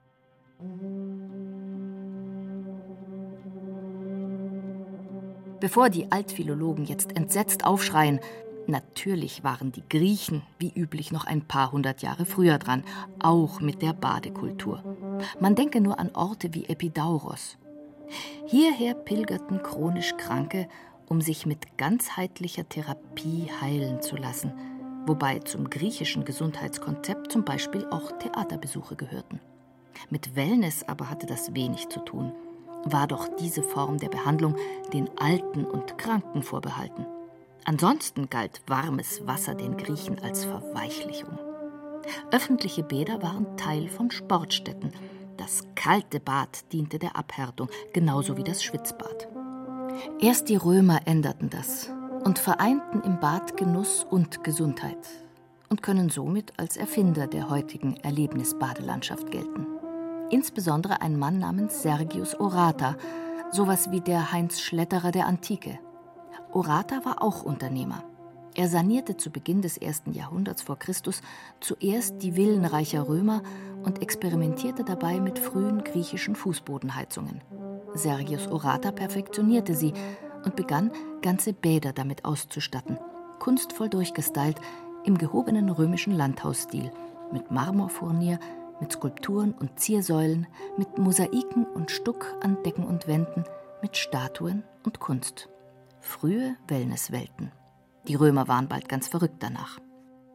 [5.61, 8.21] Bevor die Altphilologen jetzt entsetzt aufschreien,
[8.67, 12.85] natürlich waren die Griechen wie üblich noch ein paar hundert Jahre früher dran,
[13.19, 14.85] auch mit der Badekultur.
[15.40, 17.57] Man denke nur an Orte wie Epidauros.
[18.47, 20.69] Hierher pilgerten chronisch Kranke,
[21.07, 24.53] um sich mit ganzheitlicher Therapie heilen zu lassen,
[25.07, 29.40] wobei zum griechischen Gesundheitskonzept zum Beispiel auch Theaterbesuche gehörten.
[30.11, 32.33] Mit Wellness aber hatte das wenig zu tun
[32.85, 34.57] war doch diese Form der Behandlung
[34.92, 37.07] den Alten und Kranken vorbehalten.
[37.64, 41.38] Ansonsten galt warmes Wasser den Griechen als Verweichlichung.
[42.30, 44.92] Öffentliche Bäder waren Teil von Sportstätten.
[45.38, 49.28] Das kalte Bad diente der Abhärtung, genauso wie das Schwitzbad.
[50.20, 51.90] Erst die Römer änderten das
[52.24, 55.09] und vereinten im Bad Genuss und Gesundheit
[55.70, 59.73] und können somit als Erfinder der heutigen Erlebnisbadelandschaft gelten
[60.35, 62.97] insbesondere ein Mann namens Sergius Orata,
[63.53, 65.79] sowas wie der Heinz Schletterer der Antike.
[66.51, 68.03] Orata war auch Unternehmer.
[68.57, 71.23] Er sanierte zu Beginn des ersten Jahrhunderts vor Christus
[71.61, 73.44] zuerst die Villen reicher Römer
[73.85, 77.40] und experimentierte dabei mit frühen griechischen Fußbodenheizungen.
[77.94, 79.92] Sergius Orata perfektionierte sie
[80.44, 80.90] und begann,
[81.23, 82.99] ganze Bäder damit auszustatten,
[83.38, 84.61] kunstvoll durchgestylt
[85.05, 86.90] im gehobenen römischen Landhausstil,
[87.33, 88.40] mit Marmorfurnier,
[88.85, 93.44] mit Skulpturen und Ziersäulen, mit Mosaiken und Stuck an Decken und Wänden,
[93.81, 95.49] mit Statuen und Kunst.
[96.03, 97.51] Frühe Wellnesswelten.
[98.07, 99.79] Die Römer waren bald ganz verrückt danach.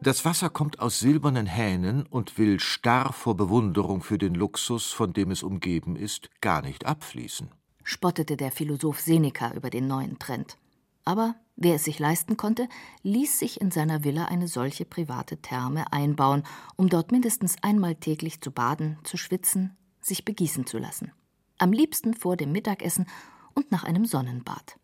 [0.02, 5.12] Das Wasser kommt aus silbernen Hähnen und will starr vor Bewunderung für den Luxus, von
[5.12, 7.50] dem es umgeben ist, gar nicht abfließen.
[7.84, 10.58] Spottete der Philosoph Seneca über den neuen Trend.
[11.04, 12.68] Aber wer es sich leisten konnte,
[13.04, 16.42] ließ sich in seiner Villa eine solche private Therme einbauen,
[16.74, 21.12] um dort mindestens einmal täglich zu baden, zu schwitzen, sich begießen zu lassen.
[21.58, 23.06] Am liebsten vor dem Mittagessen
[23.54, 24.76] und nach einem Sonnenbad.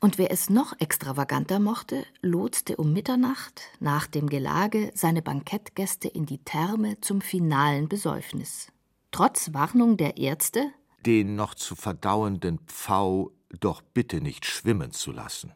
[0.00, 6.26] Und wer es noch extravaganter mochte, lotste um Mitternacht nach dem Gelage seine Bankettgäste in
[6.26, 8.68] die Therme zum finalen Besäufnis.
[9.12, 10.70] Trotz Warnung der Ärzte,
[11.06, 15.52] den noch zu verdauenden Pfau doch bitte nicht schwimmen zu lassen.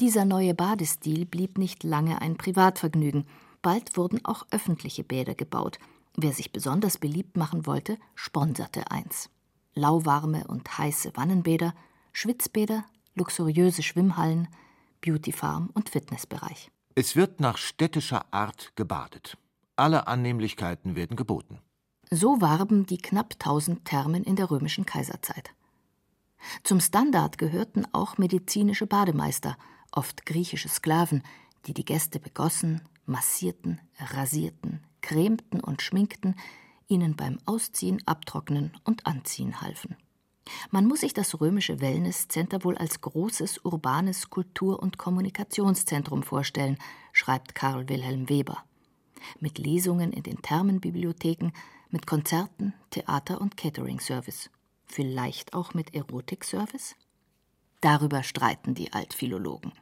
[0.00, 3.26] Dieser neue Badestil blieb nicht lange ein Privatvergnügen.
[3.60, 5.78] Bald wurden auch öffentliche Bäder gebaut.
[6.16, 9.28] Wer sich besonders beliebt machen wollte, sponserte eins.
[9.74, 11.74] Lauwarme und heiße Wannenbäder,
[12.12, 14.48] Schwitzbäder, luxuriöse Schwimmhallen,
[15.02, 16.70] Beautyfarm und Fitnessbereich.
[16.94, 19.36] Es wird nach städtischer Art gebadet.
[19.76, 21.58] Alle Annehmlichkeiten werden geboten.
[22.10, 25.50] So warben die knapp tausend Thermen in der römischen Kaiserzeit.
[26.64, 29.58] Zum Standard gehörten auch medizinische Bademeister,
[29.92, 31.22] oft griechische Sklaven,
[31.66, 36.36] die die Gäste begossen, massierten, rasierten, cremten und schminkten,
[36.88, 39.96] ihnen beim Ausziehen, Abtrocknen und Anziehen halfen.
[40.70, 46.78] Man muss sich das römische Wellnesscenter wohl als großes urbanes Kultur- und Kommunikationszentrum vorstellen,
[47.12, 48.64] schreibt Karl Wilhelm Weber.
[49.38, 51.52] Mit Lesungen in den Thermenbibliotheken,
[51.90, 54.50] mit Konzerten, Theater- und Catering-Service.
[54.86, 56.96] Vielleicht auch mit Erotik-Service?
[57.80, 59.72] Darüber streiten die Altphilologen.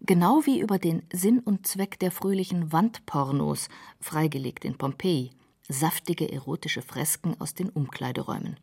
[0.00, 3.68] Genau wie über den Sinn und Zweck der fröhlichen Wandpornos,
[4.00, 5.30] freigelegt in Pompeji,
[5.68, 8.60] saftige erotische Fresken aus den Umkleideräumen.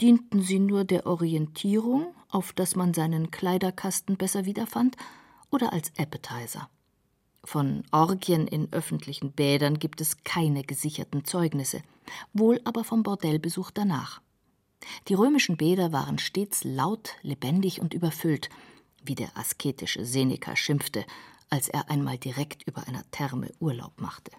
[0.00, 4.96] Dienten sie nur der Orientierung, auf dass man seinen Kleiderkasten besser wiederfand,
[5.50, 6.70] oder als Appetizer?
[7.44, 11.82] Von Orgien in öffentlichen Bädern gibt es keine gesicherten Zeugnisse,
[12.32, 14.20] wohl aber vom Bordellbesuch danach.
[15.08, 18.48] Die römischen Bäder waren stets laut, lebendig und überfüllt,
[19.02, 21.04] wie der asketische Seneca schimpfte,
[21.48, 24.30] als er einmal direkt über einer Therme Urlaub machte.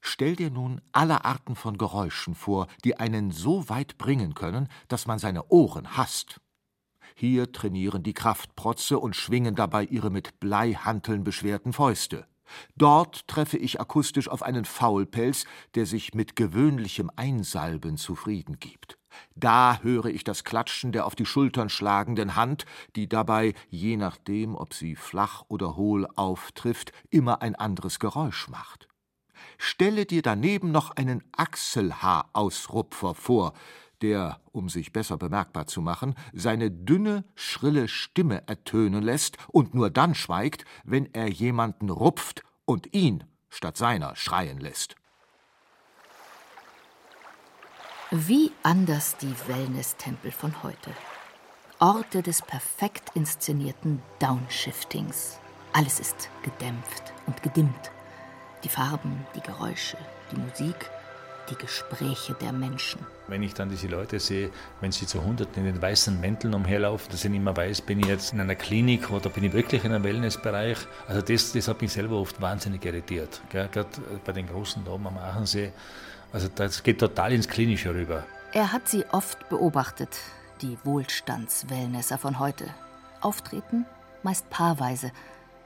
[0.00, 5.06] Stell dir nun alle Arten von Geräuschen vor, die einen so weit bringen können, dass
[5.06, 6.40] man seine Ohren hasst.
[7.14, 12.26] Hier trainieren die Kraftprotze und schwingen dabei ihre mit Bleihanteln beschwerten Fäuste.
[12.76, 18.98] Dort treffe ich akustisch auf einen Faulpelz, der sich mit gewöhnlichem Einsalben zufrieden gibt.
[19.34, 24.54] Da höre ich das Klatschen der auf die Schultern schlagenden Hand, die dabei, je nachdem,
[24.54, 28.88] ob sie flach oder hohl auftrifft, immer ein anderes Geräusch macht.
[29.58, 33.52] Stelle dir daneben noch einen Achselhaarausrupfer vor,
[34.02, 39.90] der, um sich besser bemerkbar zu machen, seine dünne, schrille Stimme ertönen lässt und nur
[39.90, 44.96] dann schweigt, wenn er jemanden rupft und ihn statt seiner schreien lässt.
[48.16, 50.90] Wie anders die Wellness-Tempel von heute.
[51.80, 55.40] Orte des perfekt inszenierten Downshiftings.
[55.72, 57.90] Alles ist gedämpft und gedimmt.
[58.62, 59.96] Die Farben, die Geräusche,
[60.30, 60.76] die Musik,
[61.50, 63.04] die Gespräche der Menschen.
[63.26, 64.50] Wenn ich dann diese Leute sehe,
[64.80, 67.98] wenn sie zu Hunderten in den weißen Mänteln umherlaufen, dass ich nicht mehr weiß, bin
[67.98, 70.78] ich jetzt in einer Klinik oder bin ich wirklich in einem Wellnessbereich.
[71.08, 73.42] Also das, das hat mich selber oft wahnsinnig irritiert.
[73.50, 73.86] Gerade
[74.24, 75.72] bei den großen Damen am Aachensee.
[76.34, 78.26] Also das geht total ins Klinische rüber.
[78.52, 80.18] Er hat sie oft beobachtet,
[80.62, 82.66] die Wohlstandswellnesser von heute.
[83.20, 83.86] Auftreten
[84.24, 85.12] meist paarweise,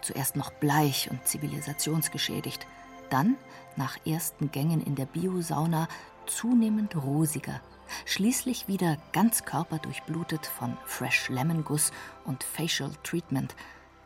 [0.03, 2.67] zuerst noch bleich und zivilisationsgeschädigt,
[3.09, 3.37] dann,
[3.77, 5.89] nach ersten Gängen in der Biosauna,
[6.27, 7.63] zunehmend rosiger,
[8.05, 11.93] schließlich wieder ganz körperdurchblutet von Fresh Lemon Guss
[12.27, 13.55] und Facial Treatment,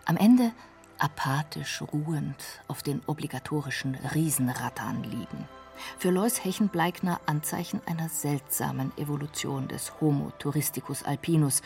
[0.04, 0.52] am Ende
[0.98, 2.36] apathisch ruhend
[2.68, 5.48] auf den obligatorischen Riesenrattern liegen.
[5.98, 11.62] Für Lois Hechenbleikner Anzeichen einer seltsamen Evolution des Homo touristicus alpinus,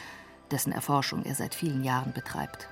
[0.50, 2.68] dessen Erforschung er seit vielen Jahren betreibt.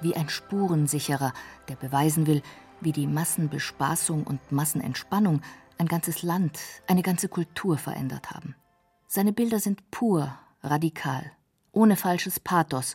[0.00, 1.32] Wie ein Spurensicherer,
[1.68, 2.42] der beweisen will,
[2.80, 5.40] wie die Massenbespaßung und Massenentspannung
[5.78, 8.54] ein ganzes Land, eine ganze Kultur verändert haben.
[9.06, 11.32] Seine Bilder sind pur, radikal,
[11.72, 12.94] ohne falsches Pathos,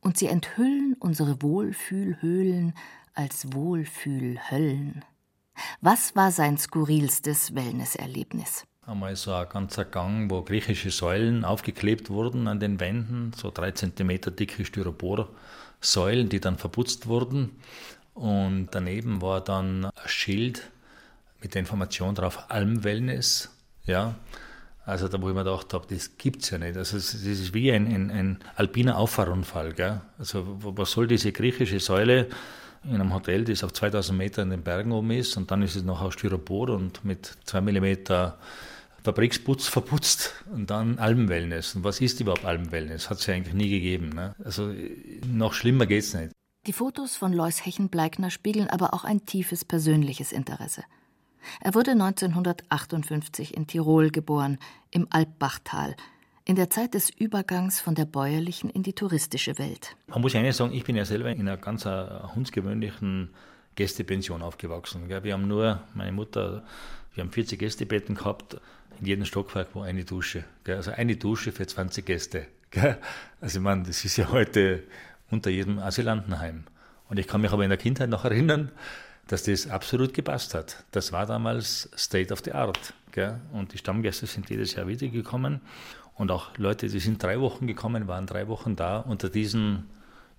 [0.00, 2.74] und sie enthüllen unsere Wohlfühlhöhlen
[3.14, 5.04] als Wohlfühlhöllen.
[5.80, 8.64] Was war sein skurrilstes Wellnesserlebnis?
[8.86, 13.70] Einmal so ein ganzer Gang, wo griechische Säulen aufgeklebt wurden an den Wänden, so drei
[13.70, 17.52] Zentimeter dicke Styroporsäulen, die dann verputzt wurden.
[18.12, 20.70] Und daneben war dann ein Schild
[21.40, 23.50] mit der Information drauf, Almwellness.
[23.84, 24.16] Ja,
[24.86, 26.76] also da, wo ich mir gedacht habe, das gibt es ja nicht.
[26.76, 29.72] Also das ist wie ein, ein, ein alpiner Auffahrunfall.
[29.72, 30.00] Gell?
[30.18, 32.28] Also was soll diese griechische Säule
[32.84, 35.76] in einem Hotel, das auf 2000 Meter in den Bergen oben ist und dann ist
[35.76, 37.96] es noch aus Styropor und mit 2 mm
[39.04, 41.74] Fabriksputz verputzt und dann Almwellness.
[41.74, 43.10] Und was ist überhaupt Almwellness?
[43.10, 44.08] Hat es ja eigentlich nie gegeben.
[44.10, 44.34] Ne?
[44.42, 44.72] Also
[45.26, 46.32] noch schlimmer geht es nicht.
[46.66, 50.82] Die Fotos von Lois Hechenbleikner spiegeln aber auch ein tiefes persönliches Interesse.
[51.60, 54.58] Er wurde 1958 in Tirol geboren,
[54.90, 55.94] im Alpbachtal,
[56.46, 59.96] in der Zeit des Übergangs von der bäuerlichen in die touristische Welt.
[60.08, 63.30] Man muss eines sagen, ich bin ja selber in einer ganz hundsgewöhnlichen
[63.76, 65.08] Gästepension aufgewachsen.
[65.08, 66.64] Wir haben nur, meine Mutter,
[67.14, 68.58] wir haben 40 Gästebetten gehabt,
[69.00, 70.44] in jedem Stockwerk war eine Dusche.
[70.66, 72.46] Also eine Dusche für 20 Gäste.
[73.40, 74.82] Also ich meine, das ist ja heute
[75.30, 76.64] unter jedem Asylantenheim.
[77.08, 78.70] Und ich kann mich aber in der Kindheit noch erinnern,
[79.28, 80.84] dass das absolut gepasst hat.
[80.90, 82.92] Das war damals State of the Art.
[83.52, 85.60] Und die Stammgäste sind jedes Jahr wiedergekommen.
[86.14, 89.90] Und auch Leute, die sind drei Wochen gekommen, waren drei Wochen da unter diesen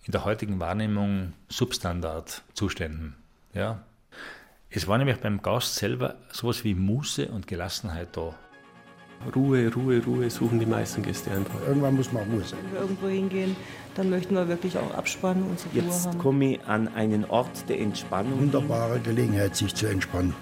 [0.04, 3.16] in der heutigen Wahrnehmung Substandardzuständen.
[3.54, 3.82] Ja.
[4.70, 8.36] Es war nämlich beim Gast selber sowas wie Muße und Gelassenheit da.
[9.36, 11.60] Ruhe, Ruhe, Ruhe suchen die meisten Gäste einfach.
[11.68, 12.60] Irgendwann muss man Ruhe sein.
[12.64, 13.56] Wenn wir irgendwo hingehen,
[13.96, 16.18] dann möchten wir wirklich auch abspannen und zur Ruhe Jetzt haben.
[16.20, 18.40] komme ich an einen Ort der Entspannung.
[18.40, 20.36] Wunderbare Gelegenheit, sich zu entspannen.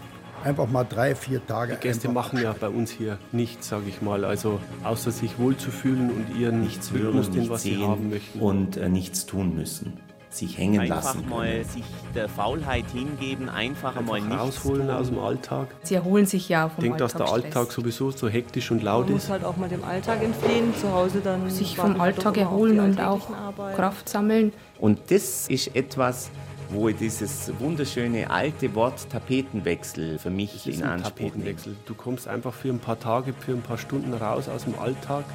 [0.44, 1.74] Einfach mal drei, vier Tage.
[1.76, 4.26] Die Gäste machen ja bei uns hier nichts, sage ich mal.
[4.26, 8.40] Also außer sich wohlzufühlen und ihren nichts Rhythmus, hören, den was sie sehen haben möchten.
[8.40, 9.94] und äh, nichts tun müssen.
[10.30, 11.64] Sich hängen Einfach lassen mal können.
[11.66, 11.84] sich
[12.16, 14.96] der Faulheit hingeben, einfach, mal nichts rausholen tun.
[14.96, 15.68] aus dem Alltag.
[15.84, 17.32] Sie erholen sich ja vom Ich denke, dass der.
[17.32, 19.30] Alltag sowieso so hektisch und laut Man muss ist.
[19.30, 23.00] halt auch mal dem Alltag entfliehen, zu Hause dann Sich vom doch Alltag erholen und
[23.00, 23.76] auch Arbeiten.
[23.78, 24.52] Kraft sammeln.
[24.80, 26.32] Und das ist etwas,
[26.74, 31.30] wo ich dieses wunderschöne alte Wort Tapetenwechsel für mich Es ist in ein Anspruch nehme.
[31.30, 31.76] Tapetenwechsel.
[31.86, 35.26] Du kommst einfach für ein paar Tage, für ein paar Stunden raus aus dem Alltag,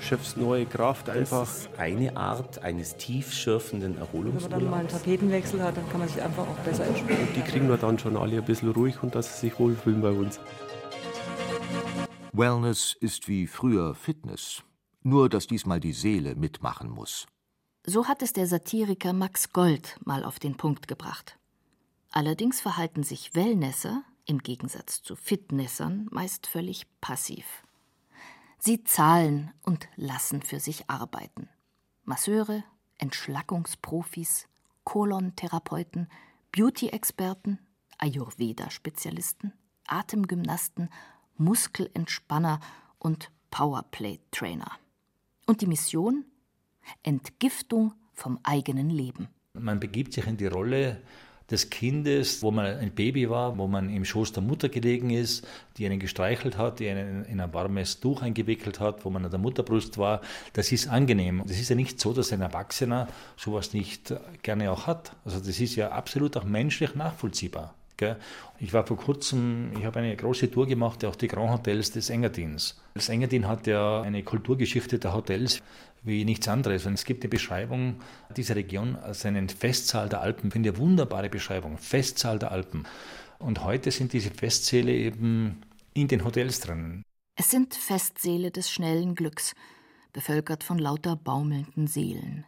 [0.00, 1.40] schöpfst neue Kraft einfach.
[1.40, 4.92] Das ist eine Art eines tiefschürfenden Wenn man dann mal einen Erholungsurlaubs.
[4.92, 7.28] Tapetenwechsel hat, dann kann man sich einfach auch besser entspannen.
[7.36, 10.10] Die kriegen wir dann schon alle ein bisschen ruhig und dass sie sich wohlfühlen bei
[10.10, 10.40] uns.
[12.32, 14.62] Wellness ist wie früher Fitness,
[15.02, 17.26] nur dass diesmal die Seele mitmachen muss.
[17.86, 21.38] So hat es der Satiriker Max Gold mal auf den Punkt gebracht.
[22.10, 27.64] Allerdings verhalten sich Wellnesser im Gegensatz zu Fitnessern meist völlig passiv.
[28.58, 31.48] Sie zahlen und lassen für sich arbeiten.
[32.04, 32.62] Masseure,
[32.98, 34.46] Entschlackungsprofis,
[34.84, 36.08] Kolontherapeuten,
[36.52, 37.58] Beauty-Experten,
[37.98, 39.52] Ayurveda-Spezialisten,
[39.86, 40.90] Atemgymnasten,
[41.38, 42.60] Muskelentspanner
[42.98, 44.72] und Powerplay-Trainer.
[45.46, 46.29] Und die Mission?
[47.02, 49.28] Entgiftung vom eigenen Leben.
[49.54, 50.98] Man begibt sich in die Rolle
[51.50, 55.44] des Kindes, wo man ein Baby war, wo man im Schoß der Mutter gelegen ist,
[55.76, 59.32] die einen gestreichelt hat, die einen in ein warmes Tuch eingewickelt hat, wo man an
[59.32, 60.20] der Mutterbrust war.
[60.52, 61.42] Das ist angenehm.
[61.46, 65.16] Es ist ja nicht so, dass ein Erwachsener sowas nicht gerne auch hat.
[65.24, 67.74] Also das ist ja absolut auch menschlich nachvollziehbar.
[68.58, 72.08] Ich war vor kurzem, ich habe eine große Tour gemacht, auch die Grand Hotels des
[72.08, 72.80] Engadins.
[72.94, 75.60] Das Engadin hat ja eine Kulturgeschichte der Hotels
[76.02, 76.86] wie nichts anderes.
[76.86, 77.96] Und es gibt eine Beschreibung
[78.36, 80.48] dieser Region als einen Festsaal der Alpen.
[80.48, 81.78] Ich finde eine wunderbare Beschreibung.
[81.78, 82.86] Festsaal der Alpen.
[83.38, 85.62] Und heute sind diese Festsäle eben
[85.94, 87.02] in den Hotels drin.
[87.36, 89.54] Es sind Festsäle des schnellen Glücks,
[90.12, 92.44] bevölkert von lauter baumelnden Seelen.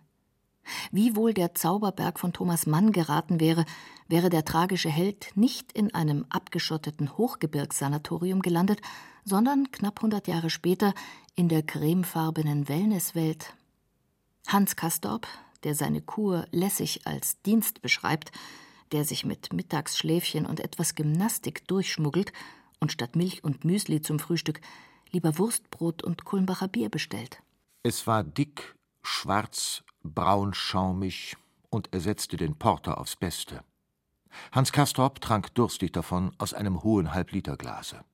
[0.91, 3.65] Wie wohl der Zauberberg von Thomas Mann geraten wäre,
[4.09, 8.81] wäre der tragische Held nicht in einem abgeschotteten Hochgebirgssanatorium gelandet,
[9.25, 10.95] sondern knapp 100 Jahre später
[11.35, 13.55] in der cremefarbenen Wellnesswelt.
[14.47, 15.27] Hans Kastorp,
[15.65, 18.33] der seine Kur lässig als Dienst beschreibt,
[18.91, 22.33] der sich mit Mittagsschläfchen und etwas Gymnastik durchschmuggelt
[22.81, 24.61] und statt Milch und Müsli zum Frühstück
[25.11, 27.43] lieber Wurstbrot und Kulmbacher Bier bestellt.
[27.83, 31.37] Es war dick, schwarz, braunschaumig
[31.71, 33.63] und ersetzte den Porter aufs Beste.
[34.51, 38.05] Hans Castorp trank durstig davon aus einem hohen Halbliterglase.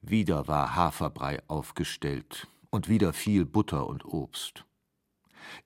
[0.00, 4.64] Wieder war Haferbrei aufgestellt und wieder viel Butter und Obst.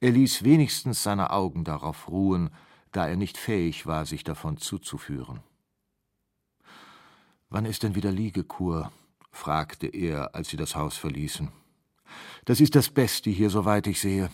[0.00, 2.50] Er ließ wenigstens seine Augen darauf ruhen,
[2.92, 5.40] da er nicht fähig war, sich davon zuzuführen.
[7.50, 8.92] Wann ist denn wieder Liegekur?
[9.30, 11.50] fragte er, als sie das Haus verließen.
[12.44, 14.30] Das ist das Beste hier, soweit ich sehe.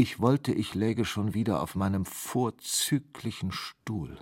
[0.00, 4.16] Ich wollte, ich läge schon wieder auf meinem vorzüglichen Stuhl.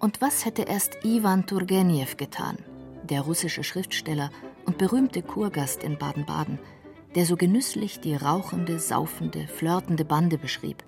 [0.00, 2.58] Und was hätte erst Iwan Turgenev getan,
[3.04, 4.32] der russische Schriftsteller
[4.66, 6.58] und berühmte Kurgast in Baden-Baden,
[7.14, 10.82] der so genüsslich die rauchende, saufende, flirtende Bande beschrieb,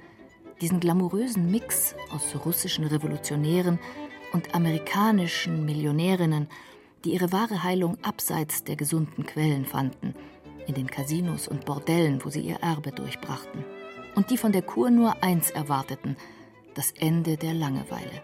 [0.61, 3.79] diesen glamourösen Mix aus russischen Revolutionären
[4.33, 6.49] und amerikanischen Millionärinnen,
[7.05, 10.17] die ihre wahre Heilung abseits der gesunden Quellen fanden,
[10.67, 13.65] in den Casinos und Bordellen, wo sie ihr Erbe durchbrachten,
[14.15, 16.17] und die von der Kur nur eins erwarteten,
[16.75, 18.23] das Ende der Langeweile.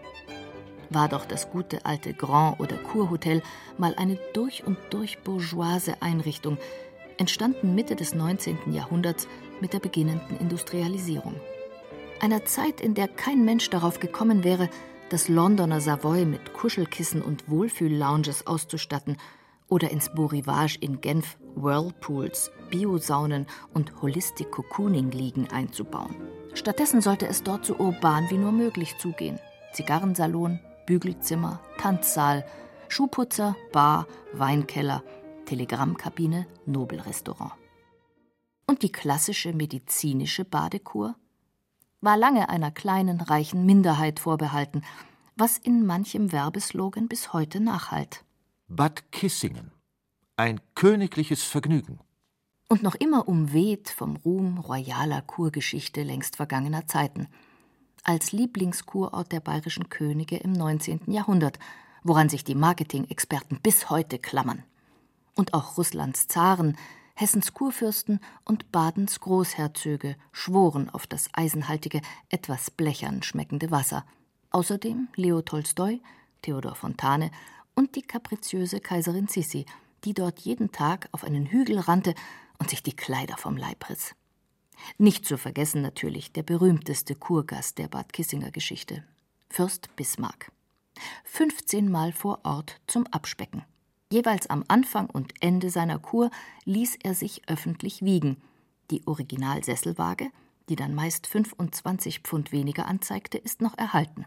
[0.89, 3.41] War doch das gute alte Grand- oder Kurhotel
[3.77, 6.57] mal eine durch und durch bourgeoise Einrichtung,
[7.17, 8.71] entstanden Mitte des 19.
[8.71, 9.27] Jahrhunderts
[9.59, 11.35] mit der beginnenden Industrialisierung.
[12.19, 14.69] Einer Zeit, in der kein Mensch darauf gekommen wäre,
[15.09, 19.17] das Londoner Savoy mit Kuschelkissen und Wohlfühl-Lounges auszustatten
[19.69, 26.15] oder ins Beau Rivage in Genf Whirlpools, Biosaunen und Holistic Cocooning Liegen einzubauen.
[26.53, 29.39] Stattdessen sollte es dort so urban wie nur möglich zugehen.
[29.73, 32.45] Zigarrensalon, Bügelzimmer, Tanzsaal,
[32.87, 35.03] Schuhputzer, Bar, Weinkeller,
[35.45, 37.53] Telegrammkabine, Nobelrestaurant.
[38.65, 41.15] Und die klassische medizinische Badekur
[42.01, 44.83] war lange einer kleinen, reichen Minderheit vorbehalten,
[45.35, 48.25] was in manchem Werbeslogan bis heute nachhalt.
[48.67, 49.76] Bad Kissingen.
[50.39, 51.99] Ein königliches Vergnügen.
[52.69, 57.27] Und noch immer umweht vom Ruhm royaler Kurgeschichte längst vergangener Zeiten.
[58.03, 61.11] Als Lieblingskurort der bayerischen Könige im 19.
[61.11, 61.57] Jahrhundert,
[62.03, 64.63] woran sich die Marketing-Experten bis heute klammern.
[65.33, 66.77] Und auch Russlands Zaren,
[67.15, 74.05] Hessens Kurfürsten und Badens Großherzöge schworen auf das eisenhaltige, etwas blechern schmeckende Wasser.
[74.51, 75.99] Außerdem Leo Tolstoi,
[76.43, 77.31] Theodor Fontane
[77.73, 79.65] und die kapriziöse Kaiserin Sissi,
[80.03, 82.13] die dort jeden Tag auf einen Hügel rannte
[82.59, 84.15] und sich die Kleider vom Leib riss.
[84.97, 89.03] Nicht zu vergessen natürlich der berühmteste Kurgast der Bad Kissinger Geschichte,
[89.49, 90.51] Fürst Bismarck.
[91.23, 93.63] 15 Mal vor Ort zum Abspecken.
[94.11, 96.31] Jeweils am Anfang und Ende seiner Kur
[96.65, 98.37] ließ er sich öffentlich wiegen.
[98.89, 100.31] Die Originalsesselwaage,
[100.69, 104.25] die dann meist 25 Pfund weniger anzeigte, ist noch erhalten.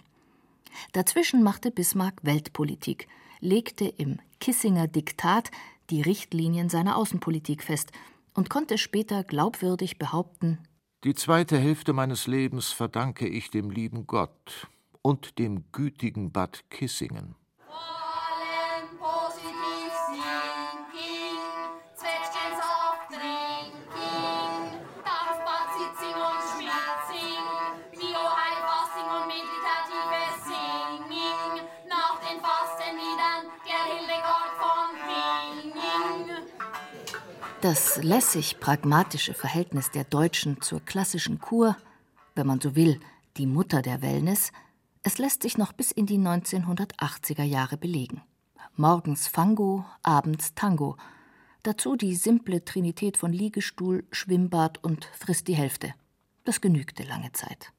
[0.92, 3.08] Dazwischen machte Bismarck Weltpolitik,
[3.40, 5.50] legte im Kissinger Diktat
[5.90, 7.92] die Richtlinien seiner Außenpolitik fest
[8.34, 10.58] und konnte später glaubwürdig behaupten
[11.04, 14.68] Die zweite Hälfte meines Lebens verdanke ich dem lieben Gott
[15.02, 17.34] und dem gütigen Bad Kissingen.
[37.70, 41.76] Das lässig-pragmatische Verhältnis der Deutschen zur klassischen Kur,
[42.34, 42.98] wenn man so will,
[43.36, 44.50] die Mutter der Wellness,
[45.04, 48.22] es lässt sich noch bis in die 1980er Jahre belegen.
[48.74, 50.96] Morgens Fango, abends Tango.
[51.62, 55.94] Dazu die simple Trinität von Liegestuhl, Schwimmbad und frisst die Hälfte.
[56.42, 57.72] Das genügte lange Zeit.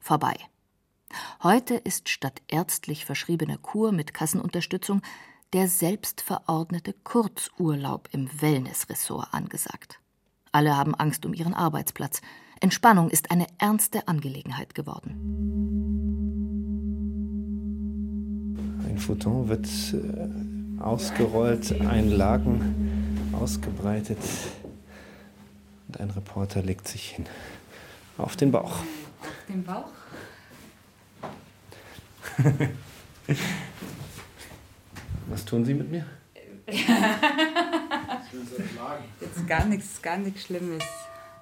[0.00, 0.34] Vorbei.
[1.44, 5.02] Heute ist statt ärztlich verschriebener Kur mit Kassenunterstützung
[5.52, 9.98] der selbstverordnete Kurzurlaub im Wellnessressort angesagt.
[10.52, 12.20] Alle haben Angst um ihren Arbeitsplatz.
[12.60, 15.16] Entspannung ist eine ernste Angelegenheit geworden.
[18.86, 24.18] Ein Futon wird äh, ausgerollt, ein Laken ausgebreitet
[25.88, 27.26] und ein Reporter legt sich hin.
[28.18, 28.80] Auf den Bauch.
[28.80, 29.88] Auf den Bauch?
[35.30, 36.04] Was tun Sie mit mir?
[39.20, 40.82] Jetzt gar nichts, gar nichts Schlimmes.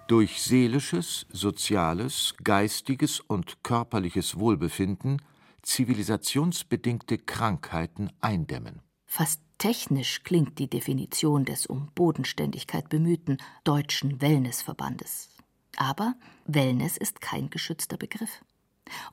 [0.07, 5.23] Durch seelisches, soziales, geistiges und körperliches Wohlbefinden
[5.63, 8.83] zivilisationsbedingte Krankheiten eindämmen.
[9.07, 15.31] Fast technisch klingt die Definition des um Bodenständigkeit bemühten Deutschen Wellnessverbandes.
[15.77, 16.15] Aber
[16.47, 18.43] Wellness ist kein geschützter Begriff.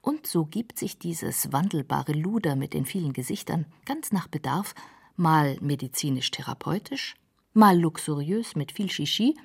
[0.02, 4.76] Und so gibt sich dieses wandelbare Luder mit den vielen Gesichtern ganz nach Bedarf
[5.16, 7.16] mal medizinisch-therapeutisch,
[7.54, 9.36] mal luxuriös mit viel Shishi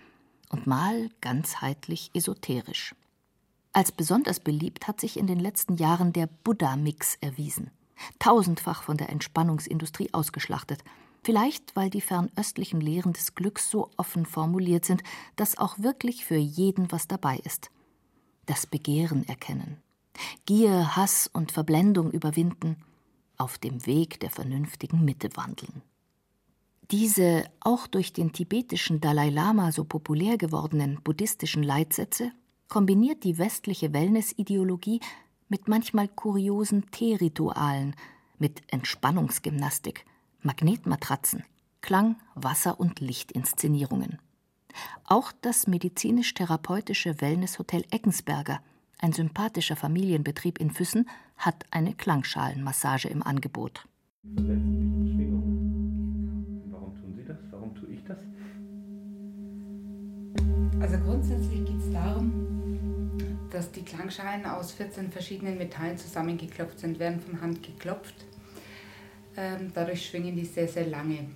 [0.50, 2.94] und mal ganzheitlich esoterisch.
[3.72, 7.70] Als besonders beliebt hat sich in den letzten Jahren der Buddha-Mix erwiesen.
[8.18, 10.82] Tausendfach von der Entspannungsindustrie ausgeschlachtet.
[11.22, 15.02] Vielleicht, weil die fernöstlichen Lehren des Glücks so offen formuliert sind,
[15.36, 17.70] dass auch wirklich für jeden was dabei ist.
[18.46, 19.76] Das Begehren erkennen,
[20.50, 22.74] Gier, Hass und Verblendung überwinden,
[23.38, 25.80] auf dem Weg der vernünftigen Mitte wandeln.
[26.90, 32.32] Diese auch durch den tibetischen Dalai Lama so populär gewordenen buddhistischen Leitsätze
[32.66, 34.98] kombiniert die westliche Wellness-Ideologie
[35.48, 37.94] mit manchmal kuriosen Teeritualen,
[38.40, 40.04] mit Entspannungsgymnastik,
[40.42, 41.44] Magnetmatratzen,
[41.80, 44.18] Klang-, Wasser- und Lichtinszenierungen.
[45.04, 48.60] Auch das medizinisch-therapeutische Wellnesshotel Eckensberger
[49.00, 53.86] ein sympathischer Familienbetrieb in Füssen, hat eine Klangschalenmassage im Angebot.
[54.22, 54.46] Warum
[56.96, 57.38] tun Sie das?
[57.50, 58.18] Warum tue ich das?
[60.80, 63.18] Also grundsätzlich geht es darum,
[63.50, 68.14] dass die Klangschalen aus 14 verschiedenen Metallen zusammengeklopft sind, werden von Hand geklopft.
[69.36, 71.28] Ähm, dadurch schwingen die sehr, sehr lange.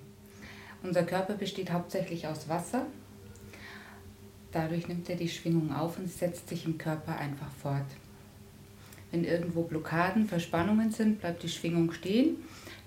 [0.83, 2.85] Unser Körper besteht hauptsächlich aus Wasser
[4.55, 7.83] Dadurch nimmt er die Schwingung auf und setzt sich im Körper einfach fort.
[9.11, 12.37] Wenn irgendwo Blockaden, Verspannungen sind, bleibt die Schwingung stehen.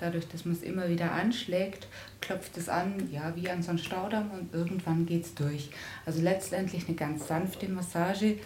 [0.01, 1.87] Dadurch, dass man es immer wieder anschlägt,
[2.23, 5.69] klopft es an, ja, wie an so einen Staudamm und irgendwann geht es durch.
[6.07, 8.37] Also letztendlich eine ganz sanfte Massage,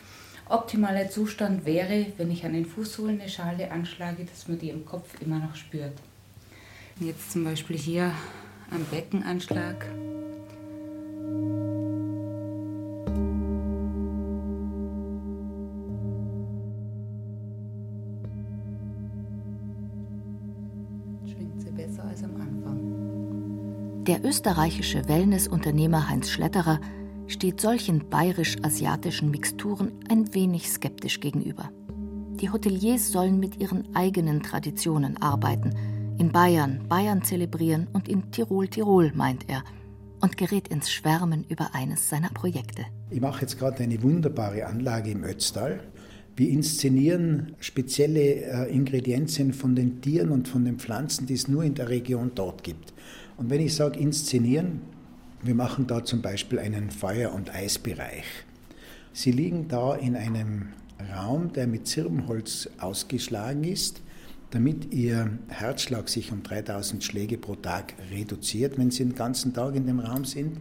[0.49, 4.85] Optimaler Zustand wäre, wenn ich an den Fußsohlen eine Schale anschlage, dass man die im
[4.85, 5.95] Kopf immer noch spürt.
[6.99, 8.13] Jetzt zum Beispiel hier
[8.73, 9.87] am Beckenanschlag.
[24.23, 26.81] Der österreichische Wellnessunternehmer Heinz Schletterer
[27.27, 31.71] steht solchen bayerisch-asiatischen Mixturen ein wenig skeptisch gegenüber.
[32.41, 35.75] Die Hoteliers sollen mit ihren eigenen Traditionen arbeiten,
[36.19, 39.65] in Bayern Bayern zelebrieren und in Tirol Tirol, meint er,
[40.21, 42.85] und gerät ins Schwärmen über eines seiner Projekte.
[43.11, 45.81] Ich mache jetzt gerade eine wunderbare Anlage im Ötztal.
[46.37, 51.65] Wir inszenieren spezielle äh, Ingredienzien von den Tieren und von den Pflanzen, die es nur
[51.65, 52.92] in der Region dort gibt.
[53.43, 54.83] Und wenn ich sage inszenieren,
[55.43, 58.23] wir machen da zum Beispiel einen Feuer- und Eisbereich.
[59.13, 60.69] Sie liegen da in einem
[61.13, 64.01] Raum, der mit Zirbenholz ausgeschlagen ist,
[64.51, 69.75] damit Ihr Herzschlag sich um 3000 Schläge pro Tag reduziert, wenn Sie den ganzen Tag
[69.75, 70.59] in dem Raum sind.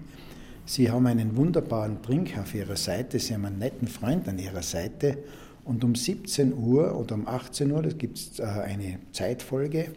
[0.66, 4.64] Sie haben einen wunderbaren Drink auf Ihrer Seite, Sie haben einen netten Freund an Ihrer
[4.64, 5.20] Seite
[5.66, 9.90] und um 17 Uhr oder um 18 Uhr, da gibt es äh, eine Zeitfolge,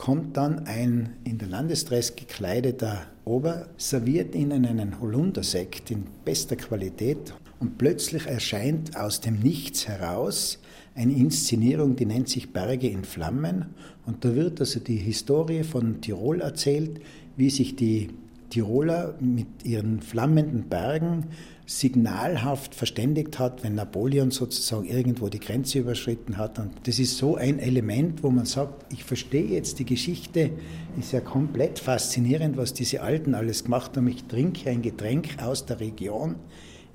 [0.00, 7.34] kommt dann ein in der Landesdress gekleideter Ober, serviert ihnen einen Holundersekt in bester Qualität
[7.58, 10.58] und plötzlich erscheint aus dem Nichts heraus
[10.94, 13.66] eine Inszenierung, die nennt sich Berge in Flammen
[14.06, 17.02] und da wird also die Historie von Tirol erzählt,
[17.36, 18.08] wie sich die
[18.48, 21.26] Tiroler mit ihren flammenden Bergen
[21.70, 26.58] signalhaft verständigt hat, wenn Napoleon sozusagen irgendwo die Grenze überschritten hat.
[26.58, 30.50] Und das ist so ein Element, wo man sagt, ich verstehe jetzt die Geschichte,
[30.98, 34.08] ist ja komplett faszinierend, was diese Alten alles gemacht haben.
[34.08, 36.34] Ich trinke ein Getränk aus der Region,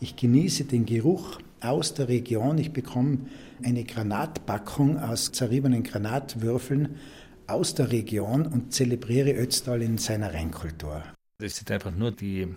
[0.01, 3.19] ich genieße den Geruch aus der Region, ich bekomme
[3.63, 6.97] eine Granatpackung aus zerriebenen Granatwürfeln
[7.47, 11.01] aus der Region und zelebriere Ötztal in seiner Reinkultur.
[11.37, 12.47] Das sind einfach nur die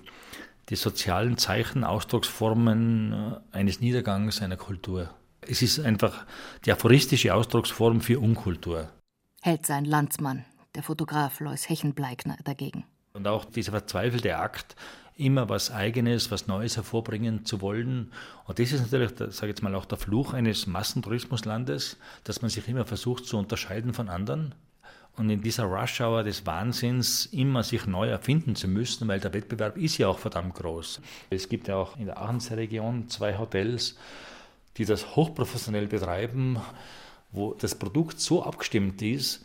[0.68, 5.10] die sozialen Zeichen, Ausdrucksformen äh, eines Niedergangs einer Kultur.
[5.40, 6.26] Es ist einfach
[6.64, 8.90] die aphoristische Ausdrucksform für Unkultur.
[9.40, 10.44] Hält sein Landsmann,
[10.74, 12.84] der Fotograf Lois Hechenbleikner, dagegen.
[13.14, 14.76] Und auch dieser verzweifelte Akt,
[15.16, 18.12] immer was Eigenes, was Neues hervorbringen zu wollen.
[18.46, 22.50] Und das ist natürlich, sage ich jetzt mal, auch der Fluch eines Massentourismuslandes, dass man
[22.50, 24.54] sich immer versucht zu unterscheiden von anderen
[25.18, 29.76] und in dieser Rush-Hour des Wahnsinns immer sich neu erfinden zu müssen, weil der Wettbewerb
[29.76, 31.00] ist ja auch verdammt groß.
[31.30, 33.96] Es gibt ja auch in der Aachener Region zwei Hotels,
[34.76, 36.58] die das hochprofessionell betreiben,
[37.32, 39.44] wo das Produkt so abgestimmt ist,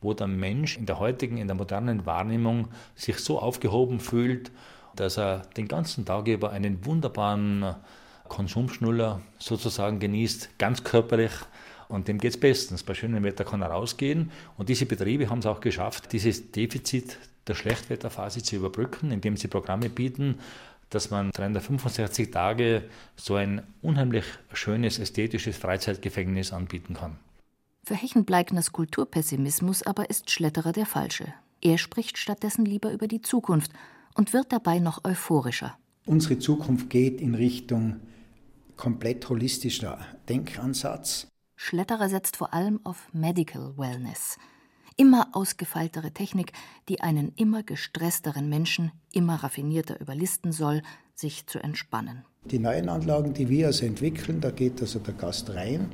[0.00, 4.52] wo der Mensch in der heutigen, in der modernen Wahrnehmung sich so aufgehoben fühlt,
[4.94, 7.74] dass er den ganzen Tag über einen wunderbaren
[8.28, 11.32] Konsumschnuller sozusagen genießt, ganz körperlich,
[11.88, 12.82] und dem geht es bestens.
[12.82, 14.30] Bei schönem Wetter kann er rausgehen.
[14.56, 19.48] Und diese Betriebe haben es auch geschafft, dieses Defizit der Schlechtwetterphase zu überbrücken, indem sie
[19.48, 20.38] Programme bieten,
[20.90, 22.84] dass man 365 Tage
[23.16, 27.18] so ein unheimlich schönes, ästhetisches Freizeitgefängnis anbieten kann.
[27.84, 31.34] Für Hechenbleigners Kulturpessimismus aber ist Schletterer der Falsche.
[31.60, 33.72] Er spricht stattdessen lieber über die Zukunft
[34.14, 35.76] und wird dabei noch euphorischer.
[36.06, 38.00] Unsere Zukunft geht in Richtung
[38.76, 41.26] komplett holistischer Denkansatz.
[41.64, 44.36] Schletterer setzt vor allem auf Medical Wellness.
[44.98, 46.52] Immer ausgefeiltere Technik,
[46.90, 50.82] die einen immer gestressteren Menschen immer raffinierter überlisten soll,
[51.14, 52.26] sich zu entspannen.
[52.44, 55.88] Die neuen Anlagen, die wir also entwickeln, da geht also der Gast rein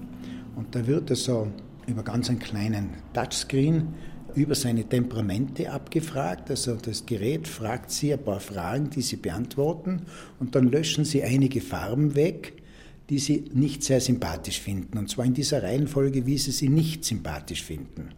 [0.57, 1.47] und da wird also
[1.87, 3.95] über ganz einen kleinen Touchscreen
[4.35, 6.51] über seine Temperamente abgefragt.
[6.51, 10.07] Also das Gerät fragt Sie ein paar Fragen, die Sie beantworten
[10.41, 12.60] und dann löschen Sie einige Farben weg
[13.11, 14.97] die sie nicht sehr sympathisch finden.
[14.97, 18.11] Und zwar in dieser Reihenfolge, wie sie sie nicht sympathisch finden.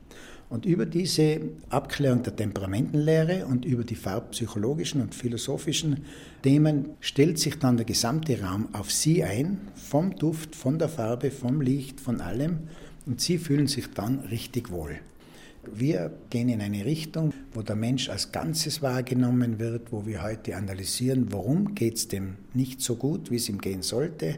[0.51, 1.41] Und über diese
[1.71, 6.05] Abklärung der Temperamentenlehre und über die farbpsychologischen und philosophischen
[6.43, 11.31] Themen stellt sich dann der gesamte Raum auf Sie ein, vom Duft, von der Farbe,
[11.31, 12.59] vom Licht, von allem.
[13.07, 14.99] Und Sie fühlen sich dann richtig wohl.
[15.75, 20.57] Wir gehen in eine Richtung, wo der Mensch als Ganzes wahrgenommen wird, wo wir heute
[20.57, 24.37] analysieren, warum geht es dem nicht so gut, wie es ihm gehen sollte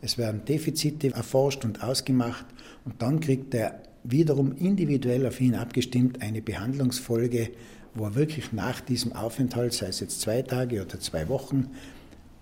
[0.00, 2.46] es werden Defizite erforscht und ausgemacht
[2.84, 7.50] und dann kriegt er wiederum individuell auf ihn abgestimmt eine Behandlungsfolge,
[7.94, 11.70] wo er wirklich nach diesem Aufenthalt, sei es jetzt zwei Tage oder zwei Wochen,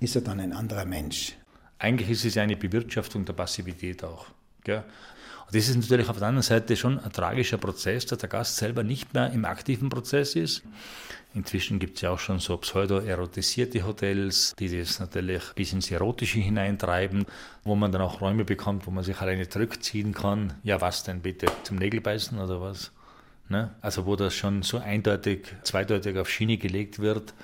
[0.01, 1.37] ist er dann ein anderer Mensch.
[1.79, 4.27] Eigentlich ist es eine Bewirtschaftung der Passivität auch.
[4.63, 4.85] Gell?
[5.47, 8.57] Und das ist natürlich auf der anderen Seite schon ein tragischer Prozess, dass der Gast
[8.57, 10.63] selber nicht mehr im aktiven Prozess ist.
[11.35, 16.39] Inzwischen gibt es ja auch schon so pseudo-erotisierte Hotels, die das natürlich bis ins Erotische
[16.39, 17.27] hineintreiben,
[17.65, 20.55] wo man dann auch Räume bekommt, wo man sich alleine zurückziehen kann.
[20.63, 21.47] Ja, was denn bitte?
[21.65, 22.93] Zum Nägelbeißen oder was?
[23.49, 23.75] Ne?
[23.81, 27.35] Also wo das schon so eindeutig, zweideutig auf Schiene gelegt wird.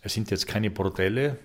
[0.00, 1.36] Es sind jetzt keine Bordelle,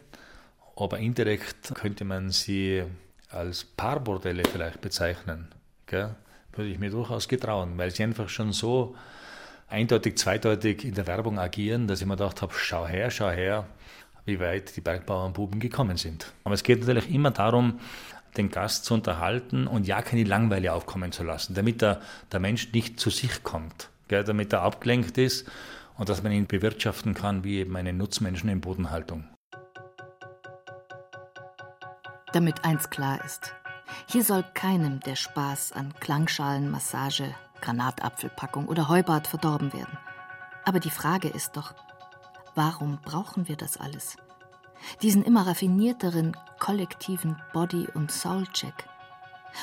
[0.75, 2.83] aber indirekt könnte man sie
[3.29, 5.47] als Paarbordelle vielleicht bezeichnen.
[5.87, 6.15] Gell?
[6.53, 8.95] Würde ich mir durchaus getrauen, weil sie einfach schon so
[9.67, 13.67] eindeutig, zweideutig in der Werbung agieren, dass ich mir gedacht habe, schau her, schau her,
[14.25, 16.33] wie weit die Bergbauernbuben gekommen sind.
[16.43, 17.79] Aber es geht natürlich immer darum,
[18.37, 22.01] den Gast zu unterhalten und ja keine Langweile aufkommen zu lassen, damit der,
[22.31, 25.49] der Mensch nicht zu sich kommt, gell, damit er abgelenkt ist
[25.97, 29.25] und dass man ihn bewirtschaften kann wie eben einen Nutzmenschen in Bodenhaltung.
[32.33, 33.55] Damit eins klar ist.
[34.09, 39.97] Hier soll keinem der Spaß an Klangschalenmassage, Granatapfelpackung oder Heubad verdorben werden.
[40.63, 41.73] Aber die Frage ist doch,
[42.55, 44.17] warum brauchen wir das alles?
[45.01, 48.73] Diesen immer raffinierteren kollektiven Body- und Soul-Check.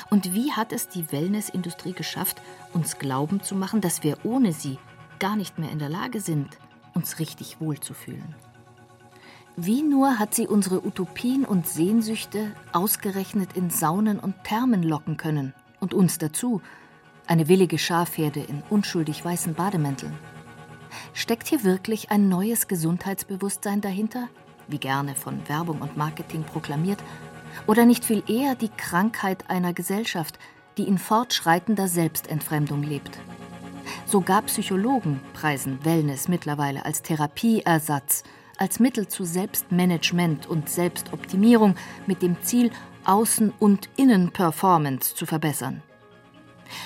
[0.09, 2.41] Und wie hat es die Wellnessindustrie geschafft,
[2.73, 4.79] uns glauben zu machen, dass wir ohne sie
[5.19, 6.57] gar nicht mehr in der Lage sind,
[6.93, 8.35] uns richtig wohlzufühlen?
[9.55, 15.53] Wie nur hat sie unsere Utopien und Sehnsüchte ausgerechnet in Saunen und Thermen locken können
[15.79, 16.61] und uns dazu,
[17.33, 20.13] eine willige Schafherde in unschuldig weißen Bademänteln.
[21.15, 24.29] Steckt hier wirklich ein neues Gesundheitsbewusstsein dahinter,
[24.67, 26.99] wie gerne von Werbung und Marketing proklamiert,
[27.65, 30.37] oder nicht viel eher die Krankheit einer Gesellschaft,
[30.77, 33.17] die in fortschreitender Selbstentfremdung lebt?
[34.05, 38.21] Sogar Psychologen preisen Wellness mittlerweile als Therapieersatz
[38.59, 41.73] als Mittel zu Selbstmanagement und Selbstoptimierung
[42.05, 42.69] mit dem Ziel,
[43.05, 45.81] Außen- und Innenperformance zu verbessern.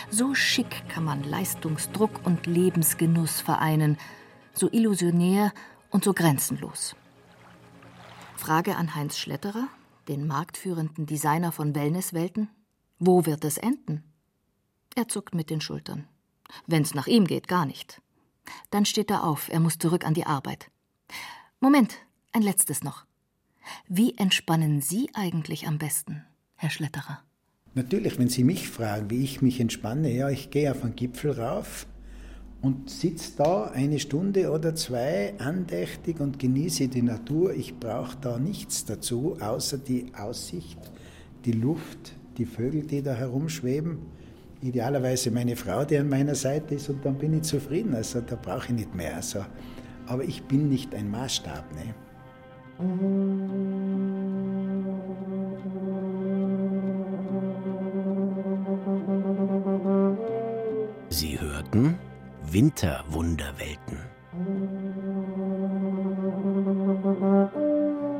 [0.10, 3.98] So schick kann man Leistungsdruck und Lebensgenuss vereinen,
[4.54, 5.54] so illusionär
[5.90, 6.96] und so grenzenlos.
[8.36, 9.68] Frage an Heinz Schletterer,
[10.08, 12.50] den marktführenden Designer von Wellnesswelten.
[13.00, 14.04] Wo wird es enden?
[14.96, 16.08] Er zuckt mit den Schultern.
[16.66, 18.02] Wenn's nach ihm geht, gar nicht.
[18.72, 20.72] Dann steht er auf, er muss zurück an die Arbeit.
[21.60, 21.98] Moment,
[22.32, 23.06] ein letztes noch.
[23.88, 26.26] Wie entspannen Sie eigentlich am besten,
[26.56, 27.27] Herr Schletterer?
[27.78, 31.34] Natürlich, wenn Sie mich fragen, wie ich mich entspanne, ja, ich gehe auf einen Gipfel
[31.40, 31.86] rauf
[32.60, 37.54] und sitze da eine Stunde oder zwei andächtig und genieße die Natur.
[37.54, 40.80] Ich brauche da nichts dazu, außer die Aussicht,
[41.46, 44.00] die Luft, die Vögel, die da herumschweben.
[44.64, 47.94] Idealerweise meine Frau, die an meiner Seite ist, und dann bin ich zufrieden.
[47.94, 49.18] Also da brauche ich nicht mehr.
[49.18, 49.46] Also
[50.08, 51.64] aber ich bin nicht ein Maßstab.
[51.76, 51.94] Ne?
[61.68, 62.00] Hörten
[62.50, 63.98] Winterwunderwelten.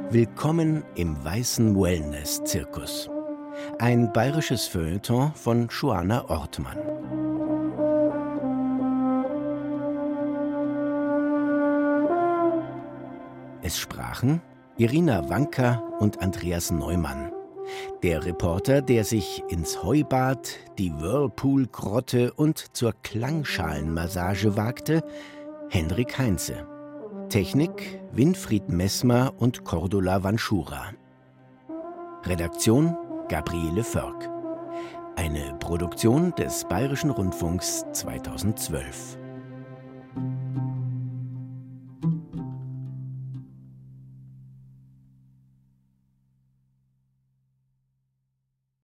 [0.10, 3.10] Willkommen im weißen Wellness-Zirkus.
[3.80, 6.78] Ein bayerisches Feuilleton von Joanna Ortmann.
[13.62, 14.42] Es sprachen
[14.78, 17.32] Irina Wanka und Andreas Neumann.
[18.04, 25.04] Der Reporter, der sich ins Heubad, die Whirlpool-Grotte und zur Klangschalenmassage wagte,
[25.70, 26.68] Henrik Heinze.
[27.30, 30.94] Technik Winfried Messmer und Cordula Vanschura.
[32.24, 32.96] Redaktion
[33.28, 34.30] Gabriele Förk.
[35.18, 39.18] Eine Produktion des Bayerischen Rundfunks 2012.